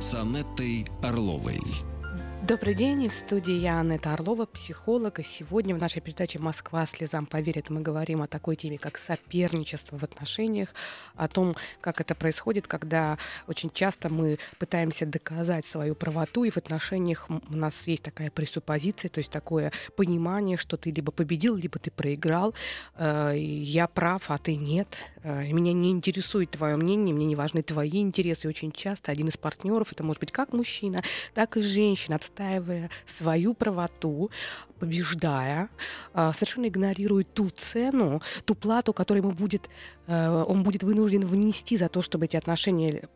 С 0.00 0.14
Анеттой 0.14 0.86
Орловой. 1.02 1.60
Добрый 2.48 2.72
день, 2.72 3.10
в 3.10 3.12
студии 3.12 3.52
я 3.52 3.78
Анетта 3.78 4.14
Орлова, 4.14 4.46
психолог, 4.46 5.18
и 5.18 5.22
сегодня 5.22 5.74
в 5.74 5.78
нашей 5.78 6.00
передаче 6.00 6.38
«Москва 6.38 6.86
слезам 6.86 7.26
поверит» 7.26 7.68
мы 7.68 7.82
говорим 7.82 8.22
о 8.22 8.26
такой 8.26 8.56
теме, 8.56 8.78
как 8.78 8.96
соперничество 8.96 9.98
в 9.98 10.02
отношениях, 10.02 10.68
о 11.14 11.28
том, 11.28 11.56
как 11.82 12.00
это 12.00 12.14
происходит, 12.14 12.66
когда 12.66 13.18
очень 13.48 13.68
часто 13.68 14.08
мы 14.08 14.38
пытаемся 14.58 15.04
доказать 15.04 15.66
свою 15.66 15.94
правоту, 15.94 16.44
и 16.44 16.50
в 16.50 16.56
отношениях 16.56 17.28
у 17.28 17.54
нас 17.54 17.86
есть 17.86 18.02
такая 18.02 18.30
пресуппозиция, 18.30 19.10
то 19.10 19.18
есть 19.18 19.30
такое 19.30 19.70
понимание, 19.94 20.56
что 20.56 20.78
ты 20.78 20.90
либо 20.90 21.12
победил, 21.12 21.54
либо 21.54 21.78
ты 21.78 21.90
проиграл, 21.90 22.54
э, 22.96 23.34
я 23.36 23.86
прав, 23.88 24.30
а 24.30 24.38
ты 24.38 24.56
нет, 24.56 25.04
меня 25.24 25.72
не 25.72 25.90
интересует 25.90 26.50
твое 26.50 26.76
мнение, 26.76 27.14
мне 27.14 27.26
не 27.26 27.36
важны 27.36 27.62
твои 27.62 28.00
интересы, 28.00 28.46
и 28.46 28.50
очень 28.50 28.72
часто 28.72 29.12
один 29.12 29.28
из 29.28 29.36
партнеров, 29.36 29.92
это 29.92 30.04
может 30.04 30.20
быть 30.20 30.32
как 30.32 30.52
мужчина, 30.52 31.02
так 31.34 31.56
и 31.56 31.60
женщина, 31.60 32.16
отстаивая 32.16 32.90
свою 33.06 33.54
правоту, 33.54 34.30
побеждая, 34.78 35.68
а, 36.14 36.32
совершенно 36.32 36.66
игнорирует 36.66 37.32
ту 37.34 37.50
цену, 37.50 38.22
ту 38.44 38.54
плату, 38.54 38.92
которую 38.92 39.24
ему 39.24 39.32
будет, 39.32 39.68
э, 40.06 40.44
он 40.48 40.62
будет 40.62 40.82
вынужден 40.82 41.26
внести 41.26 41.76
за 41.76 41.88
то, 41.88 42.02
чтобы 42.02 42.26
эти 42.26 42.36
отношения 42.36 43.08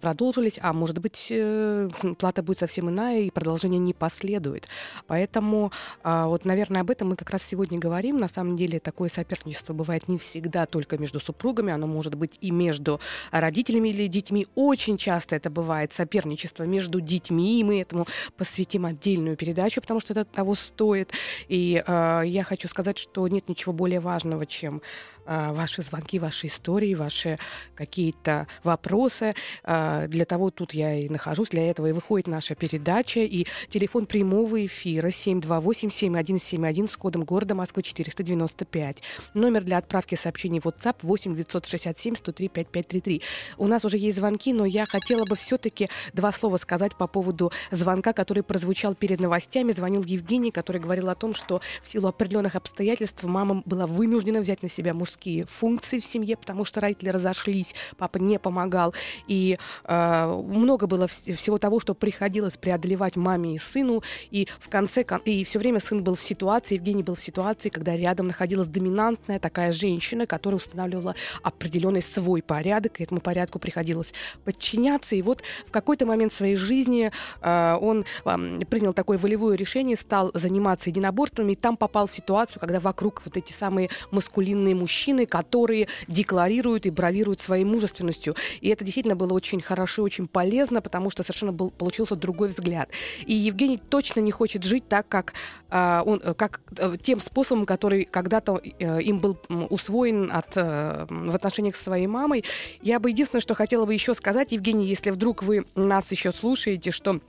продолжились, 0.00 0.58
а 0.62 0.72
может 0.72 0.98
быть, 0.98 1.26
э, 1.30 1.88
плата 2.18 2.42
будет 2.42 2.58
совсем 2.58 2.88
иная, 2.90 3.20
и 3.20 3.30
продолжение 3.30 3.78
не 3.78 3.94
последует. 3.94 4.68
Поэтому, 5.06 5.72
а, 6.02 6.26
вот, 6.26 6.44
наверное, 6.44 6.82
об 6.82 6.90
этом 6.90 7.08
мы 7.08 7.16
как 7.16 7.30
раз 7.30 7.42
сегодня 7.42 7.78
говорим. 7.78 8.18
На 8.18 8.28
самом 8.28 8.56
деле, 8.56 8.78
такое 8.80 9.08
соперничество 9.08 9.72
бывает 9.72 10.08
не 10.08 10.18
всегда 10.18 10.66
только 10.66 10.98
между 10.98 11.20
супругами, 11.20 11.72
оно 11.72 11.86
может 11.86 12.14
быть 12.14 12.38
и 12.40 12.50
между 12.50 13.00
родителями 13.30 13.88
или 13.88 14.06
детьми. 14.06 14.46
Очень 14.54 14.98
часто 14.98 15.36
это 15.36 15.50
бывает 15.50 15.92
соперничество 15.92 16.64
между 16.64 17.00
детьми, 17.00 17.60
и 17.60 17.64
мы 17.64 17.80
этому 17.80 18.06
посвятим 18.36 18.86
отдельную 18.86 19.36
передачу, 19.36 19.80
потому 19.80 20.00
что 20.00 20.12
это 20.12 20.24
того 20.24 20.54
стоит 20.54 21.05
происходит. 21.06 21.12
И 21.48 21.82
э, 21.86 22.22
я 22.26 22.44
хочу 22.44 22.68
сказать, 22.68 22.98
что 22.98 23.26
нет 23.28 23.48
ничего 23.48 23.72
более 23.72 24.00
важного, 24.00 24.46
чем 24.46 24.82
ваши 25.26 25.82
звонки, 25.82 26.18
ваши 26.18 26.46
истории, 26.46 26.94
ваши 26.94 27.38
какие-то 27.74 28.46
вопросы. 28.64 29.34
Э, 29.64 30.06
для 30.08 30.24
того 30.24 30.50
тут 30.50 30.74
я 30.74 30.94
и 30.94 31.08
нахожусь, 31.08 31.48
для 31.50 31.70
этого 31.70 31.88
и 31.88 31.92
выходит 31.92 32.26
наша 32.26 32.54
передача. 32.54 33.20
И 33.20 33.46
телефон 33.68 34.06
прямого 34.06 34.64
эфира 34.66 35.08
728-7171 35.08 36.88
с 36.88 36.96
кодом 36.96 37.24
города 37.24 37.54
Москвы 37.54 37.82
495. 37.82 39.02
Номер 39.34 39.64
для 39.64 39.78
отправки 39.78 40.14
сообщений 40.14 40.60
в 40.60 40.66
WhatsApp 40.66 40.96
8 41.02 41.34
967 41.34 42.16
103 42.16 42.48
5533. 42.48 43.22
У 43.58 43.66
нас 43.66 43.84
уже 43.84 43.98
есть 43.98 44.16
звонки, 44.16 44.52
но 44.52 44.64
я 44.64 44.86
хотела 44.86 45.24
бы 45.24 45.36
все-таки 45.36 45.88
два 46.12 46.32
слова 46.32 46.56
сказать 46.56 46.96
по 46.96 47.06
поводу 47.06 47.52
звонка, 47.70 48.12
который 48.12 48.42
прозвучал 48.42 48.94
перед 48.94 49.20
новостями. 49.20 49.72
Звонил 49.72 50.02
Евгений, 50.02 50.50
который 50.50 50.80
говорил 50.80 51.08
о 51.08 51.14
том, 51.14 51.34
что 51.34 51.60
в 51.82 51.88
силу 51.88 52.08
определенных 52.08 52.54
обстоятельств 52.54 53.22
мама 53.24 53.62
была 53.64 53.86
вынуждена 53.86 54.40
взять 54.40 54.62
на 54.62 54.68
себя 54.68 54.94
мужские 55.16 55.46
функции 55.46 55.98
в 55.98 56.04
семье, 56.04 56.36
потому 56.36 56.64
что 56.64 56.80
родители 56.80 57.08
разошлись, 57.08 57.74
папа 57.96 58.18
не 58.18 58.38
помогал. 58.38 58.94
И 59.26 59.58
э, 59.84 60.42
много 60.46 60.86
было 60.86 61.06
всего 61.08 61.58
того, 61.58 61.80
что 61.80 61.94
приходилось 61.94 62.56
преодолевать 62.56 63.16
маме 63.16 63.54
и 63.54 63.58
сыну. 63.58 64.02
И 64.30 64.46
в 64.60 64.68
конце 64.68 65.04
и 65.24 65.44
все 65.44 65.58
время 65.58 65.80
сын 65.80 66.04
был 66.04 66.16
в 66.16 66.22
ситуации, 66.22 66.74
Евгений 66.74 67.02
был 67.02 67.14
в 67.14 67.20
ситуации, 67.20 67.70
когда 67.70 67.96
рядом 67.96 68.26
находилась 68.26 68.68
доминантная 68.68 69.38
такая 69.38 69.72
женщина, 69.72 70.26
которая 70.26 70.56
устанавливала 70.56 71.14
определенный 71.42 72.02
свой 72.02 72.42
порядок, 72.42 73.00
и 73.00 73.04
этому 73.04 73.20
порядку 73.20 73.58
приходилось 73.58 74.12
подчиняться. 74.44 75.16
И 75.16 75.22
вот 75.22 75.42
в 75.66 75.70
какой-то 75.70 76.04
момент 76.04 76.32
своей 76.32 76.56
жизни 76.56 77.10
э, 77.40 77.78
он 77.80 78.04
э, 78.24 78.64
принял 78.68 78.92
такое 78.92 79.16
волевое 79.16 79.56
решение, 79.56 79.96
стал 79.96 80.30
заниматься 80.34 80.90
единоборствами, 80.90 81.52
и 81.52 81.56
там 81.56 81.76
попал 81.76 82.06
в 82.06 82.12
ситуацию, 82.12 82.60
когда 82.60 82.80
вокруг 82.80 83.22
вот 83.24 83.36
эти 83.36 83.52
самые 83.52 83.88
маскулинные 84.10 84.74
мужчины, 84.74 85.05
мужчины, 85.06 85.26
которые 85.26 85.88
декларируют 86.08 86.86
и 86.86 86.90
бравируют 86.90 87.40
своей 87.40 87.64
мужественностью. 87.64 88.34
И 88.60 88.68
это 88.68 88.84
действительно 88.84 89.16
было 89.16 89.34
очень 89.34 89.60
хорошо, 89.60 90.02
очень 90.02 90.26
полезно, 90.26 90.80
потому 90.80 91.10
что 91.10 91.22
совершенно 91.22 91.52
был, 91.52 91.70
получился 91.70 92.16
другой 92.16 92.48
взгляд. 92.48 92.88
И 93.24 93.34
Евгений 93.34 93.78
точно 93.78 94.20
не 94.20 94.32
хочет 94.32 94.64
жить 94.64 94.88
так, 94.88 95.06
как, 95.08 95.34
э, 95.70 96.02
он, 96.04 96.20
как 96.34 96.60
э, 96.76 96.96
тем 97.02 97.20
способом, 97.20 97.66
который 97.66 98.04
когда-то 98.04 98.60
э, 98.78 99.02
им 99.02 99.20
был 99.20 99.38
усвоен 99.70 100.30
от, 100.32 100.56
э, 100.56 101.06
в 101.08 101.34
отношениях 101.34 101.76
с 101.76 101.82
своей 101.82 102.06
мамой. 102.06 102.44
Я 102.82 102.98
бы 102.98 103.10
единственное, 103.10 103.42
что 103.42 103.54
хотела 103.54 103.86
бы 103.86 103.94
еще 103.94 104.14
сказать, 104.14 104.52
Евгений, 104.52 104.86
если 104.86 105.10
вдруг 105.10 105.42
вы 105.42 105.66
нас 105.76 106.10
еще 106.10 106.32
слушаете, 106.32 106.90
что 106.90 107.20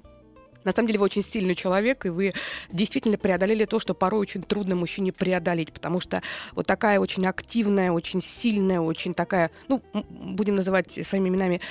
на 0.67 0.73
самом 0.73 0.87
деле 0.87 0.99
вы 0.99 1.05
очень 1.05 1.23
сильный 1.23 1.55
человек, 1.55 2.05
и 2.05 2.09
вы 2.09 2.33
действительно 2.69 3.17
преодолели 3.17 3.63
то, 3.63 3.79
что 3.79 3.93
порой 3.93 4.19
очень 4.19 4.43
трудно 4.43 4.75
мужчине 4.75 5.13
преодолеть, 5.13 5.71
потому 5.71 6.01
что 6.01 6.21
вот 6.53 6.67
такая 6.67 6.99
очень 6.99 7.25
активная, 7.25 7.93
очень 7.93 8.21
сильная, 8.21 8.81
очень 8.81 9.13
такая, 9.13 9.49
ну, 9.69 9.81
будем 9.93 10.57
называть 10.57 10.91
своими 11.07 11.29
именами, 11.29 11.61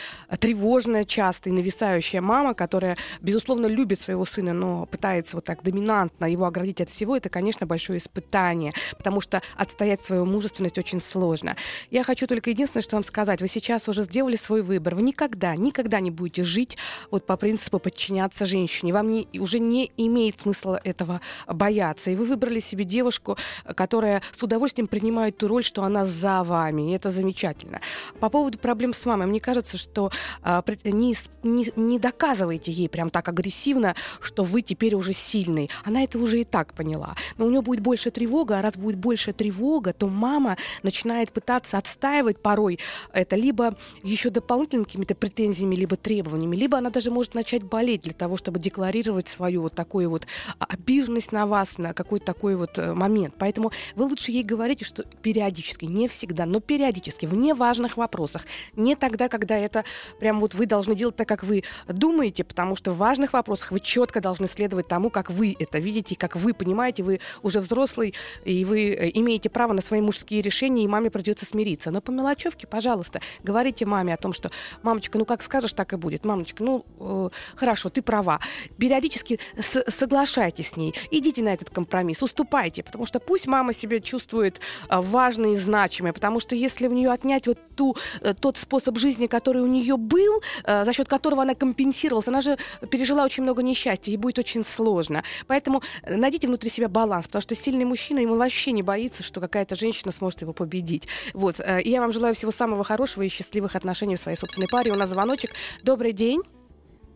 тревожная 0.41 1.05
часто 1.05 1.51
и 1.51 1.53
нависающая 1.53 2.23
мама, 2.23 2.55
которая, 2.55 2.97
безусловно, 3.21 3.67
любит 3.67 4.01
своего 4.01 4.25
сына, 4.25 4.55
но 4.55 4.87
пытается 4.87 5.37
вот 5.37 5.45
так 5.45 5.63
доминантно 5.63 6.25
его 6.25 6.47
оградить 6.47 6.81
от 6.81 6.89
всего, 6.89 7.19
это, 7.19 7.29
конечно, 7.29 7.67
большое 7.67 7.99
испытание, 7.99 8.73
потому 8.97 9.21
что 9.21 9.43
отстоять 9.57 10.03
свою 10.03 10.25
мужественность 10.25 10.79
очень 10.79 11.03
сложно. 11.03 11.57
Я 11.91 12.03
хочу 12.03 12.27
только 12.27 12.49
единственное, 12.49 12.83
что 12.83 12.97
вам 12.97 13.05
сказать. 13.05 13.43
Вы 13.43 13.49
сейчас 13.49 13.91
уже 13.91 14.05
сделали 14.05 14.37
свой 14.37 14.63
выбор. 14.63 14.95
Вы 14.95 15.03
никогда, 15.03 15.55
никогда 15.55 16.01
не 16.01 16.11
будете 16.11 16.45
жить 16.45 16.79
вот 17.11 17.27
по 17.27 17.37
принципу 17.37 17.79
подчиняться 17.79 18.47
женщине 18.47 18.86
женщине. 18.87 18.93
Вам 18.93 19.13
не, 19.13 19.41
уже 19.41 19.59
не 19.59 19.91
имеет 19.97 20.41
смысла 20.41 20.81
этого 20.85 21.21
бояться. 21.47 22.11
И 22.11 22.17
вы 22.17 22.25
выбрали 22.25 22.61
себе 22.61 22.85
девушку, 22.85 23.37
которая 23.75 24.23
с 24.33 24.43
удовольствием 24.43 24.87
принимает 24.87 25.39
ту 25.39 25.49
роль, 25.49 25.63
что 25.63 25.83
она 25.83 26.05
за 26.05 26.43
вами. 26.43 26.91
И 26.91 26.95
это 26.95 27.11
замечательно. 27.11 27.81
По 28.21 28.29
поводу 28.29 28.59
проблем 28.59 28.93
с 28.93 29.05
мамой, 29.07 29.27
мне 29.27 29.41
кажется, 29.41 29.79
что 29.79 30.11
а, 30.43 30.63
не, 30.85 31.17
не, 31.43 31.73
не 31.77 31.99
доказывайте 31.99 32.73
ей 32.73 32.89
прям 32.89 33.11
так 33.11 33.29
агрессивно, 33.29 33.95
что 34.21 34.45
вы 34.45 34.63
теперь 34.63 34.95
уже 34.95 35.13
сильный. 35.13 35.71
Она 35.85 36.03
это 36.03 36.19
уже 36.19 36.41
и 36.41 36.45
так 36.45 36.75
поняла. 36.75 37.15
Но 37.39 37.47
у 37.47 37.51
нее 37.51 37.63
будет 37.63 37.81
больше 37.81 38.11
тревога, 38.11 38.59
а 38.59 38.63
раз 38.63 38.77
будет 38.77 38.97
больше 38.97 39.33
тревога, 39.33 39.93
то 39.93 40.09
мама 40.09 40.57
начинает 40.83 41.33
пытаться 41.33 41.79
отстаивать 41.79 42.39
порой 42.43 42.79
это 43.13 43.37
либо 43.37 43.75
еще 44.03 44.31
дополнительными 44.31 44.85
какими-то 44.85 45.15
претензиями, 45.15 45.77
либо 45.77 45.97
требованиями, 45.97 46.57
либо 46.57 46.79
она 46.79 46.91
даже 46.91 47.11
может 47.11 47.35
начать 47.35 47.63
болеть 47.63 48.03
для 48.03 48.13
того, 48.13 48.37
чтобы 48.37 48.59
декларировать 48.67 49.29
свою 49.29 49.63
вот 49.63 49.75
такую 49.75 50.11
вот 50.11 50.27
обиженность 50.59 51.31
на 51.31 51.47
вас, 51.47 51.79
на 51.79 51.95
какой-то 51.95 52.27
такой 52.27 52.57
вот 52.57 52.79
э, 52.79 52.93
момент. 52.95 53.35
Поэтому 53.39 53.71
вы 53.95 54.07
лучше 54.07 54.33
ей 54.33 54.43
говорите, 54.43 54.85
что 54.85 55.05
периодически, 55.23 55.85
не 55.85 56.09
всегда, 56.09 56.47
но 56.47 56.59
периодически, 56.59 57.27
в 57.27 57.35
неважных 57.35 57.97
вопросах, 57.97 58.43
не 58.75 58.97
тогда, 58.97 59.29
когда 59.29 59.57
это 59.57 59.85
прям 60.19 60.41
вот 60.41 60.55
вы 60.55 60.67
должны 60.67 60.97
делать 60.97 61.15
так, 61.15 61.29
как 61.29 61.45
вы 61.45 61.63
думаете, 61.87 62.43
потому 62.43 62.75
что 62.75 62.91
в 62.91 62.99
важных 62.99 63.35
вопросах 63.35 63.71
вы 63.71 63.79
четко 63.79 64.21
должны 64.21 64.49
следовать 64.49 64.89
тому, 64.89 65.11
как 65.11 65.31
вы 65.31 65.55
это 65.59 65.79
видите, 65.79 66.17
как 66.17 66.35
вы 66.35 66.53
понимаете, 66.53 67.05
вы 67.05 67.21
уже 67.43 67.61
взрослый, 67.61 68.15
и 68.45 68.65
вы 68.65 68.91
э, 68.91 69.11
имеете 69.15 69.49
право 69.49 69.75
на 69.75 69.83
свои 69.83 70.01
мужские 70.01 70.43
решения, 70.43 70.83
и 70.83 70.89
маме 70.89 71.11
придется 71.11 71.47
смириться. 71.47 71.93
Но 71.93 72.01
по 72.01 72.11
мелочевке, 72.11 72.67
пожалуйста, 72.67 73.21
говорите 73.45 73.87
маме 73.87 74.13
о 74.13 74.17
том, 74.17 74.33
что 74.33 74.51
мамочка, 74.83 75.19
ну 75.19 75.25
как 75.25 75.43
скажешь, 75.43 75.73
так 75.73 75.93
и 75.93 75.97
будет. 75.97 76.25
Мамочка, 76.25 76.65
ну 76.65 76.85
э, 76.99 77.29
хорошо, 77.55 77.91
ты 77.91 78.03
права 78.03 78.41
периодически 78.79 79.39
соглашайтесь 79.61 80.71
с 80.71 80.77
ней, 80.77 80.95
идите 81.11 81.43
на 81.43 81.53
этот 81.53 81.71
компромисс, 81.71 82.23
уступайте, 82.23 82.83
потому 82.83 83.07
что 83.07 83.21
пусть 83.21 83.47
мама 83.47 83.73
себя 83.73 84.01
чувствует 84.01 84.61
а, 84.89 85.01
важной 85.03 85.55
и 85.55 85.57
значимой, 85.57 86.13
потому 86.13 86.41
что 86.41 86.55
если 86.55 86.87
у 86.87 86.93
нее 86.93 87.11
отнять 87.11 87.47
вот 87.47 87.59
ту, 87.77 87.97
э, 88.21 88.35
тот 88.35 88.57
способ 88.57 88.99
жизни, 88.99 89.27
который 89.27 89.63
у 89.63 89.67
нее 89.67 89.97
был, 89.97 90.43
э, 90.65 90.85
за 90.85 90.93
счет 90.93 91.09
которого 91.09 91.43
она 91.43 91.55
компенсировалась, 91.55 92.29
она 92.29 92.41
же 92.41 92.59
пережила 92.91 93.25
очень 93.25 93.43
много 93.43 93.63
несчастья, 93.63 94.11
ей 94.11 94.17
будет 94.17 94.39
очень 94.39 94.65
сложно. 94.65 95.23
Поэтому 95.47 95.83
э, 96.03 96.17
найдите 96.17 96.47
внутри 96.47 96.71
себя 96.71 96.89
баланс, 96.89 97.27
потому 97.27 97.43
что 97.43 97.55
сильный 97.55 97.85
мужчина, 97.85 98.21
ему 98.21 98.37
вообще 98.37 98.73
не 98.73 98.83
боится, 98.83 99.23
что 99.23 99.41
какая-то 99.41 99.75
женщина 99.77 100.13
сможет 100.13 100.43
его 100.43 100.53
победить. 100.53 101.07
Вот. 101.35 101.61
И 101.61 101.91
я 101.91 102.01
вам 102.01 102.13
желаю 102.13 102.35
всего 102.35 102.51
самого 102.51 102.85
хорошего 102.85 103.23
и 103.23 103.29
счастливых 103.29 103.77
отношений 103.77 104.17
в 104.17 104.21
своей 104.21 104.37
собственной 104.37 104.69
паре. 104.69 104.93
У 104.93 104.95
нас 104.95 105.11
звоночек. 105.11 105.53
Добрый 105.83 106.13
день. 106.13 106.43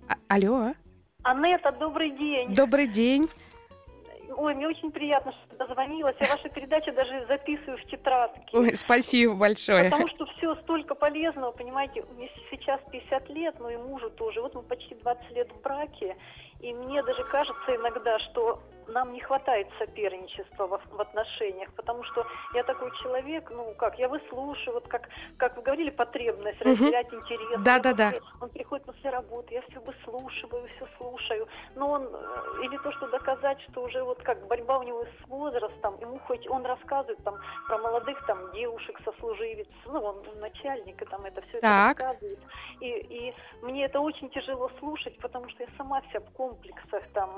А- 0.08 0.16
алло. 0.28 0.74
Анетта, 1.22 1.72
добрый 1.72 2.10
день. 2.10 2.54
Добрый 2.54 2.86
день. 2.86 3.28
Ой, 4.36 4.54
мне 4.54 4.68
очень 4.68 4.90
приятно, 4.90 5.32
что 5.32 5.56
дозвонилась. 5.56 6.16
Я 6.20 6.28
ваши 6.28 6.48
передачи 6.48 6.90
даже 6.92 7.26
записываю 7.26 7.78
в 7.78 7.84
тетрадке. 7.90 8.56
Ой, 8.56 8.74
спасибо 8.76 9.34
большое. 9.34 9.90
Потому 9.90 10.08
что 10.08 10.24
все 10.38 10.54
столько 10.62 10.94
полезного, 10.94 11.50
понимаете, 11.50 12.04
мне 12.16 12.30
сейчас 12.50 12.80
50 12.90 13.28
лет, 13.30 13.56
но 13.58 13.68
и 13.70 13.76
мужу 13.76 14.08
тоже. 14.10 14.40
Вот 14.40 14.54
мы 14.54 14.62
почти 14.62 14.94
20 14.94 15.30
лет 15.32 15.50
в 15.52 15.60
браке, 15.60 16.16
и 16.60 16.72
мне 16.72 17.02
даже 17.02 17.24
кажется 17.24 17.76
иногда, 17.76 18.18
что 18.20 18.62
нам 18.88 19.12
не 19.12 19.20
хватает 19.20 19.68
соперничества 19.78 20.66
в, 20.66 20.80
в 20.96 21.00
отношениях, 21.00 21.72
потому 21.74 22.02
что 22.04 22.26
я 22.54 22.62
такой 22.64 22.90
человек, 23.02 23.50
ну 23.50 23.74
как, 23.78 23.98
я 23.98 24.08
выслушиваю, 24.08 24.74
вот 24.74 24.88
как, 24.88 25.08
как 25.36 25.56
вы 25.56 25.62
говорили, 25.62 25.90
потребность 25.90 26.60
разделять 26.60 27.12
угу. 27.12 27.22
интересы. 27.22 27.58
Да, 27.58 27.78
да, 27.78 27.92
да. 27.92 28.12
Он 28.40 28.48
приходит 28.50 28.86
после 28.86 29.10
работы, 29.10 29.54
я 29.54 29.62
все 29.62 29.80
выслушиваю, 29.80 30.68
все 30.76 30.86
слушаю, 30.98 31.48
но 31.74 31.90
он, 31.90 32.08
э, 32.12 32.64
или 32.64 32.76
то, 32.78 32.92
что 32.92 33.08
доказать, 33.08 33.60
что 33.70 33.82
уже 33.82 34.02
вот 34.02 34.22
как 34.22 34.46
борьба 34.46 34.78
у 34.78 34.82
него 34.82 35.04
с 35.04 35.28
возрастом, 35.28 35.98
ему 36.00 36.18
хоть 36.20 36.46
он 36.48 36.64
рассказывает 36.64 37.22
там 37.24 37.36
про 37.66 37.78
молодых 37.78 38.24
там 38.26 38.52
девушек, 38.52 39.00
сослуживец, 39.04 39.68
ну 39.86 40.00
он 40.00 40.22
начальник, 40.40 41.00
и 41.00 41.04
там 41.06 41.24
это 41.24 41.40
все 41.42 41.58
это 41.58 41.66
рассказывает. 41.66 42.38
И, 42.80 42.88
и 42.88 43.34
мне 43.62 43.84
это 43.84 44.00
очень 44.00 44.30
тяжело 44.30 44.70
слушать, 44.78 45.16
потому 45.18 45.48
что 45.50 45.62
я 45.62 45.68
сама 45.76 46.00
вся 46.02 46.20
в 46.20 46.30
комплексах, 46.32 47.02
там, 47.12 47.30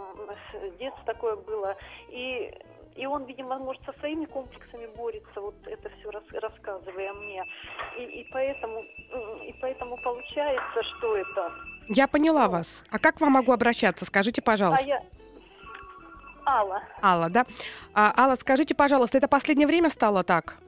детство 0.79 1.05
такое 1.05 1.32
было. 1.37 1.77
И, 2.09 2.53
и 2.97 3.07
он, 3.07 3.25
видимо, 3.25 3.59
может, 3.59 3.83
со 3.85 3.93
своими 4.01 4.27
комплексами 4.27 4.87
борется, 4.97 5.41
вот 5.41 5.55
это 5.67 5.91
все 5.99 6.11
рас, 6.11 6.25
рассказывая 6.33 7.13
мне. 7.15 7.45
И, 7.99 8.03
и, 8.03 8.29
поэтому, 8.33 8.83
и 8.83 9.55
поэтому 9.61 9.97
получается, 10.03 10.83
что 10.97 11.17
это... 11.17 11.53
Я 11.89 12.07
поняла 12.07 12.49
вас. 12.49 12.83
А 12.91 12.99
как 12.99 13.21
вам 13.21 13.33
могу 13.33 13.53
обращаться? 13.53 14.05
Скажите, 14.05 14.43
пожалуйста. 14.43 14.85
А 14.85 14.89
я... 14.89 15.03
Алла. 16.45 16.83
Алла, 17.03 17.31
да? 17.31 17.47
А, 17.95 18.13
Алла, 18.17 18.35
скажите, 18.37 18.75
пожалуйста, 18.75 19.19
это 19.19 19.29
последнее 19.29 19.67
время 19.67 19.91
стало 19.91 20.25
так? 20.25 20.59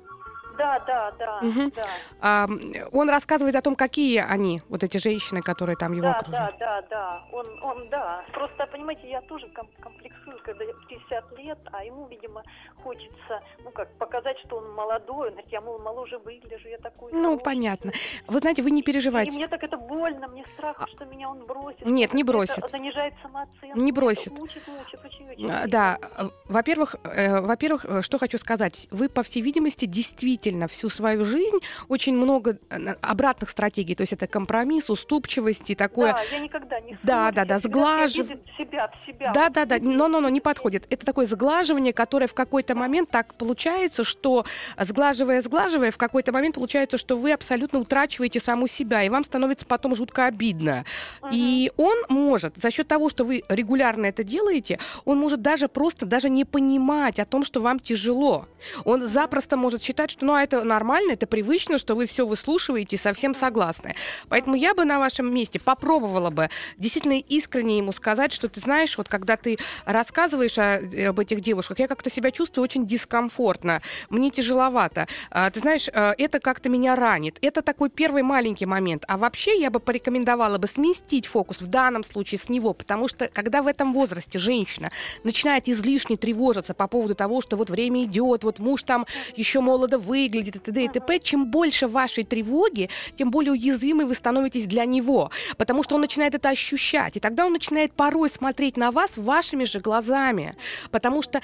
Да, 0.56 0.80
да, 0.80 1.12
да. 1.18 1.38
Угу. 1.38 1.72
да. 1.74 1.86
А, 2.20 2.48
он 2.92 3.10
рассказывает 3.10 3.56
о 3.56 3.62
том, 3.62 3.76
какие 3.76 4.18
они, 4.18 4.62
вот 4.68 4.84
эти 4.84 4.98
женщины, 4.98 5.42
которые 5.42 5.76
там 5.76 5.92
его 5.92 6.08
да, 6.08 6.16
окружают. 6.16 6.58
Да, 6.58 6.82
да, 6.82 6.88
да. 6.90 7.24
Он, 7.32 7.46
он, 7.62 7.88
да. 7.88 8.24
Просто, 8.32 8.66
понимаете, 8.66 9.08
я 9.08 9.20
тоже 9.22 9.48
комплексую, 9.82 10.38
когда 10.44 10.64
50 10.88 11.38
лет, 11.38 11.58
а 11.72 11.84
ему, 11.84 12.06
видимо, 12.08 12.42
хочется, 12.82 13.42
ну 13.64 13.70
как, 13.70 13.90
показать, 13.98 14.38
что 14.46 14.56
он 14.56 14.72
молодой. 14.74 15.28
Он 15.28 15.34
говорит, 15.34 15.52
я, 15.52 15.60
мол, 15.60 15.78
моложе 15.78 16.18
выгляжу, 16.18 16.68
я 16.68 16.78
такой. 16.78 17.12
Ну, 17.12 17.22
хороший. 17.22 17.44
понятно. 17.44 17.92
Вы 18.26 18.38
знаете, 18.38 18.62
вы 18.62 18.70
не 18.70 18.82
переживайте. 18.82 19.30
И 19.30 19.34
мне 19.34 19.48
так 19.48 19.62
это 19.62 19.76
больно, 19.76 20.28
мне 20.28 20.44
страх, 20.54 20.76
а... 20.80 20.86
что 20.88 21.04
меня 21.04 21.28
он 21.30 21.44
бросит. 21.46 21.84
Нет, 21.84 22.14
не 22.14 22.24
бросит. 22.24 22.58
Это 22.58 22.68
занижает 22.68 23.14
самооценку. 23.22 23.78
Не 23.78 23.92
бросит. 23.92 24.38
Мучит, 24.38 24.62
мучит, 24.66 25.00
очень, 25.04 25.30
очень. 25.30 25.50
А, 25.50 25.66
да, 25.66 25.98
во-первых, 26.46 26.96
э, 27.04 27.40
во-первых, 27.40 27.84
э, 27.84 28.02
что 28.02 28.18
хочу 28.18 28.38
сказать. 28.38 28.86
Вы, 28.90 29.08
по 29.08 29.22
всей 29.22 29.42
видимости, 29.42 29.86
действительно 29.86 30.43
действительно 30.44 30.68
всю 30.68 30.88
свою 30.90 31.24
жизнь 31.24 31.58
очень 31.88 32.14
много 32.14 32.58
э, 32.70 32.94
обратных 33.00 33.50
стратегий. 33.50 33.94
То 33.94 34.02
есть 34.02 34.12
это 34.12 34.26
компромисс, 34.26 34.90
уступчивость 34.90 35.70
и 35.70 35.74
такое... 35.74 36.12
Да, 36.12 36.20
я 36.30 36.38
никогда 36.40 36.80
не 36.80 36.98
Да, 37.02 37.32
да, 37.32 37.44
да, 37.44 37.58
сглаживание. 37.58 38.38
Себя, 38.58 38.90
себя. 39.06 39.32
Да, 39.32 39.48
да, 39.48 39.64
да, 39.64 39.76
но, 39.80 40.08
но, 40.08 40.20
но 40.20 40.28
не 40.28 40.40
подходит. 40.40 40.86
Это 40.90 41.06
такое 41.06 41.26
сглаживание, 41.26 41.92
которое 41.92 42.26
в 42.26 42.34
какой-то 42.34 42.74
момент 42.74 43.10
так 43.10 43.34
получается, 43.34 44.04
что 44.04 44.44
сглаживая, 44.78 45.40
сглаживая, 45.40 45.90
в 45.90 45.96
какой-то 45.96 46.32
момент 46.32 46.56
получается, 46.56 46.98
что 46.98 47.16
вы 47.16 47.32
абсолютно 47.32 47.78
утрачиваете 47.78 48.40
саму 48.40 48.68
себя, 48.68 49.02
и 49.02 49.08
вам 49.08 49.24
становится 49.24 49.64
потом 49.64 49.94
жутко 49.94 50.26
обидно. 50.26 50.84
Угу. 51.22 51.30
И 51.32 51.72
он 51.76 51.96
может, 52.08 52.56
за 52.56 52.70
счет 52.70 52.86
того, 52.86 53.08
что 53.08 53.24
вы 53.24 53.42
регулярно 53.48 54.06
это 54.06 54.24
делаете, 54.24 54.78
он 55.04 55.18
может 55.18 55.40
даже 55.40 55.68
просто 55.68 56.04
даже 56.06 56.28
не 56.28 56.44
понимать 56.44 57.18
о 57.18 57.24
том, 57.24 57.44
что 57.44 57.60
вам 57.60 57.80
тяжело. 57.80 58.46
Он 58.84 59.08
запросто 59.08 59.56
может 59.56 59.82
считать, 59.82 60.10
что 60.10 60.26
ну 60.26 60.33
а 60.34 60.42
это 60.42 60.64
нормально, 60.64 61.12
это 61.12 61.26
привычно, 61.26 61.78
что 61.78 61.94
вы 61.94 62.06
все 62.06 62.26
выслушиваете 62.26 62.96
и 62.96 62.98
совсем 62.98 63.34
согласны. 63.34 63.94
Поэтому 64.28 64.56
я 64.56 64.74
бы 64.74 64.84
на 64.84 64.98
вашем 64.98 65.32
месте 65.32 65.58
попробовала 65.58 66.30
бы 66.30 66.50
действительно 66.78 67.18
искренне 67.18 67.78
ему 67.78 67.92
сказать, 67.92 68.32
что 68.32 68.48
ты 68.48 68.60
знаешь, 68.60 68.96
вот 68.98 69.08
когда 69.08 69.36
ты 69.36 69.58
рассказываешь 69.84 70.58
о, 70.58 71.08
об 71.08 71.20
этих 71.20 71.40
девушках, 71.40 71.78
я 71.78 71.88
как-то 71.88 72.10
себя 72.10 72.30
чувствую 72.30 72.64
очень 72.64 72.86
дискомфортно, 72.86 73.82
мне 74.10 74.30
тяжеловато. 74.30 75.06
А, 75.30 75.50
ты 75.50 75.60
знаешь, 75.60 75.88
а, 75.92 76.14
это 76.16 76.40
как-то 76.40 76.68
меня 76.68 76.96
ранит. 76.96 77.38
Это 77.40 77.62
такой 77.62 77.90
первый 77.90 78.22
маленький 78.22 78.66
момент. 78.66 79.04
А 79.08 79.16
вообще 79.16 79.60
я 79.60 79.70
бы 79.70 79.80
порекомендовала 79.80 80.58
бы 80.58 80.66
сместить 80.66 81.26
фокус 81.26 81.60
в 81.60 81.66
данном 81.66 82.04
случае 82.04 82.38
с 82.38 82.48
него, 82.48 82.72
потому 82.72 83.08
что 83.08 83.28
когда 83.28 83.62
в 83.62 83.66
этом 83.66 83.92
возрасте 83.92 84.38
женщина 84.38 84.90
начинает 85.22 85.68
излишне 85.68 86.16
тревожиться 86.16 86.74
по 86.74 86.86
поводу 86.86 87.14
того, 87.14 87.40
что 87.40 87.56
вот 87.56 87.70
время 87.70 88.04
идет, 88.04 88.44
вот 88.44 88.58
муж 88.58 88.82
там 88.82 89.06
еще 89.36 89.60
молодо 89.60 89.98
вы 89.98 90.23
выглядит 90.24 90.56
и 90.56 90.58
т.д. 90.58 90.84
и 90.84 90.88
т.п., 90.88 91.18
чем 91.18 91.46
больше 91.46 91.86
вашей 91.86 92.24
тревоги, 92.24 92.88
тем 93.16 93.30
более 93.30 93.52
уязвимы 93.52 94.06
вы 94.06 94.14
становитесь 94.14 94.66
для 94.66 94.84
него, 94.84 95.30
потому 95.56 95.82
что 95.82 95.94
он 95.94 96.00
начинает 96.00 96.34
это 96.34 96.48
ощущать, 96.48 97.16
и 97.16 97.20
тогда 97.20 97.46
он 97.46 97.52
начинает 97.52 97.92
порой 97.92 98.28
смотреть 98.28 98.76
на 98.76 98.90
вас 98.90 99.16
вашими 99.16 99.64
же 99.64 99.80
глазами, 99.80 100.56
потому 100.90 101.22
что, 101.22 101.40